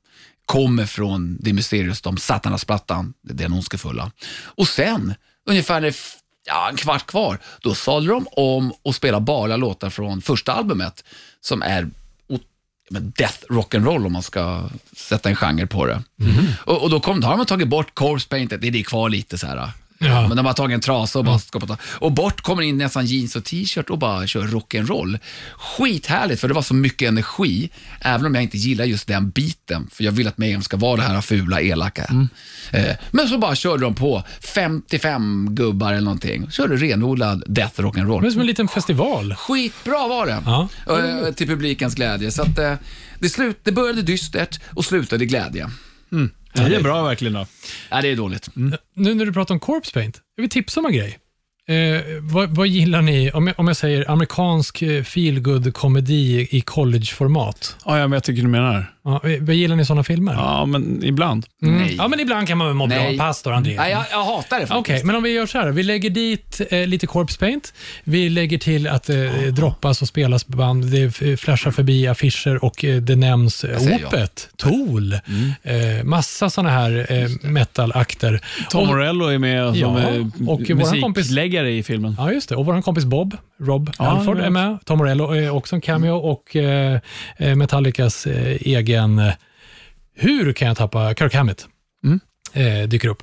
[0.47, 4.11] kommer från det mysteriet om Satanasplattan, det är den ondskefulla.
[4.45, 5.15] Och sen,
[5.51, 6.15] ungefär f-
[6.51, 11.05] ja, en kvart kvar, då sadlar de om och spelar bara låtar från första albumet
[11.41, 11.91] som är
[12.93, 16.03] men death rock'n'roll om man ska sätta en genre på det.
[16.65, 19.39] Och, och då, kom, då har de tagit bort corpse paintet, det är kvar lite
[19.39, 19.71] så här.
[20.03, 20.29] Ja.
[20.29, 23.37] Men de har tagit en trasa och bara skapat Och bort kommer in nästan jeans
[23.37, 25.19] och t-shirt och bara kör rock'n'roll.
[25.57, 29.89] Skithärligt, för det var så mycket energi, även om jag inte gillar just den biten.
[29.93, 32.29] För jag vill att Mayhem ska vara det här fula, elaka.
[32.71, 36.51] Eh, men så bara körde de på 55 gubbar eller någonting.
[36.51, 38.31] Körde renodlad death Det är rock'n'roll.
[38.31, 39.35] som en liten festival.
[39.35, 40.43] Skitbra var det.
[40.47, 40.69] Ja.
[40.87, 42.31] Eh, till publikens glädje.
[42.31, 42.75] Så att, eh,
[43.19, 45.71] det, slut, det började dystert och slutade i glädje.
[46.53, 47.47] Det är bra verkligen då.
[47.91, 48.49] Nej, det är dåligt.
[48.95, 51.19] Nu när du pratar om corpse paint, jag vill tipsa om en grej.
[51.69, 56.61] Eh, vad, vad gillar ni, om jag, om jag säger amerikansk eh, feelgood komedi i
[56.61, 57.77] collegeformat?
[57.85, 58.95] Ja, ja, men jag tycker du menar.
[59.05, 60.33] Ja, vad gillar ni sådana filmer?
[60.33, 61.47] Ja, men ibland.
[61.63, 61.77] Mm.
[61.79, 61.95] Nej.
[61.99, 62.97] Ja, men ibland kan man väl må bra.
[62.97, 63.19] Nej.
[63.19, 63.77] Pastor André.
[63.77, 64.73] Nej, jag, jag hatar det faktiskt.
[64.73, 65.71] Okej, men om vi gör så här.
[65.71, 67.75] Vi lägger dit eh, lite corpse paint.
[68.05, 70.85] Vi lägger till att det eh, droppas och spelas på band.
[70.85, 71.11] Det
[71.41, 74.07] flashar förbi affischer och eh, det nämns eh.
[74.07, 78.41] Opet, Tool, eh, massa sådana här eh, metalakter.
[78.71, 82.15] Tom Morello är med som Ja, eh, och musikläggare i filmen.
[82.19, 82.57] Ja, just det.
[82.57, 84.79] Och vår kompis Bob, Rob Ja, Alford jag är med.
[84.85, 87.01] Tom Morello är också en cameo och eh,
[87.37, 89.23] eh, Metallicas eh, egen,
[90.17, 91.67] hur kan jag tappa, Kirk Hammett
[92.53, 93.23] eh, dyker upp.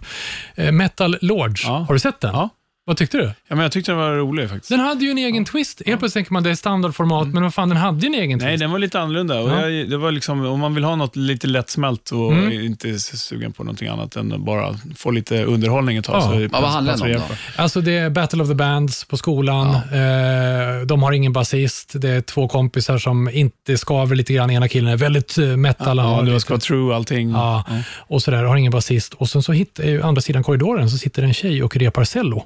[0.71, 1.76] Metal Lords, Mm.
[1.80, 1.86] Ja.
[1.88, 2.34] har du sett den?
[2.36, 2.50] Ja.
[2.88, 3.23] Vad tyckte du?
[3.23, 4.69] Ja, men jag tyckte den var rolig faktiskt.
[4.69, 5.82] Den hade ju en egen twist.
[5.86, 8.39] Helt plötsligt tänker man det är standardformat, men vad fan, den hade ju en egen
[8.39, 8.60] Nej, twist.
[8.60, 9.39] den var lite annorlunda.
[9.41, 9.69] Och Ja.
[9.69, 12.52] jag, det var liksom, om man vill ha något lite lättsmält och Mm.
[12.65, 16.15] inte sugen på någonting annat än att bara få lite underhållning ett tag.
[16.15, 16.21] Ja.
[16.21, 17.36] Så det Ja, vad handlar den det om hjälpa.
[17.56, 19.67] Alltså det är Battle of the Bands på skolan.
[19.76, 21.91] Eh, de har ingen basist.
[21.95, 24.52] Det är två kompisar som inte skaver lite grann.
[24.52, 25.97] Ena killen är väldigt eh, metal.
[25.97, 27.30] Ja, har det lite- ska vara true allting.
[27.32, 27.63] Ja,
[27.97, 29.13] och sådär, har ingen basist.
[29.13, 32.45] Och sen så hit, eh, andra sidan korridoren så sitter en tjej och repar cello.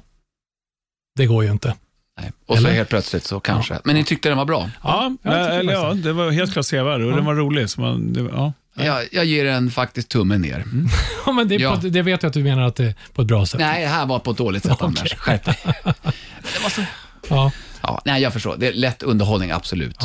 [1.16, 1.74] Det går ju inte.
[2.20, 2.32] Nej.
[2.46, 2.76] Och så Eller?
[2.76, 3.78] helt plötsligt så kanske.
[3.84, 4.70] Men ni tyckte den var bra?
[4.82, 7.70] Ja, tycker eller, ja, det var helt klart sevärd och den var rolig.
[7.70, 8.52] Så man, det, ja.
[8.74, 10.64] Jag, jag ger den faktiskt tummen ner.
[11.26, 11.76] Ja, men det, Ja.
[11.76, 13.60] På, det vet jag att du menar att det är på ett bra sätt.
[13.60, 15.14] Nej, det här var på ett dåligt sätt Anders.
[15.14, 15.58] Skärp dig.
[15.84, 16.82] det var så...
[17.28, 18.56] Ja, ja, nej, jag förstår.
[18.58, 19.96] Det är lätt underhållning, absolut.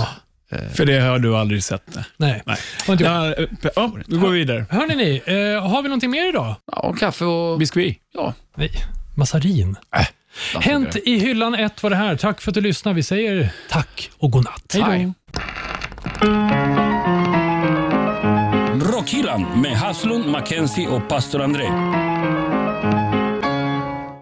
[0.73, 1.95] För det har du aldrig sett.
[1.95, 2.43] Nej.
[2.45, 2.57] nej.
[2.87, 2.97] Nej.
[2.99, 4.65] Ja, eh, ja, då går vi vidare.
[4.69, 6.55] Hörrni ni, eh, har vi någonting mer idag?
[6.71, 7.59] Ja, kaffe och...
[7.59, 7.97] Biskvi.
[8.13, 8.71] Ja, Nej,
[9.15, 9.75] massarin.
[10.61, 12.15] Hänt i hyllan 1 var det här.
[12.15, 12.95] Tack för att du lyssnade.
[12.95, 14.75] Vi säger tack och godnatt.
[14.81, 15.13] Hej då.
[18.91, 21.67] Rockhyllan med Haslund, Mackenzie och pastor André.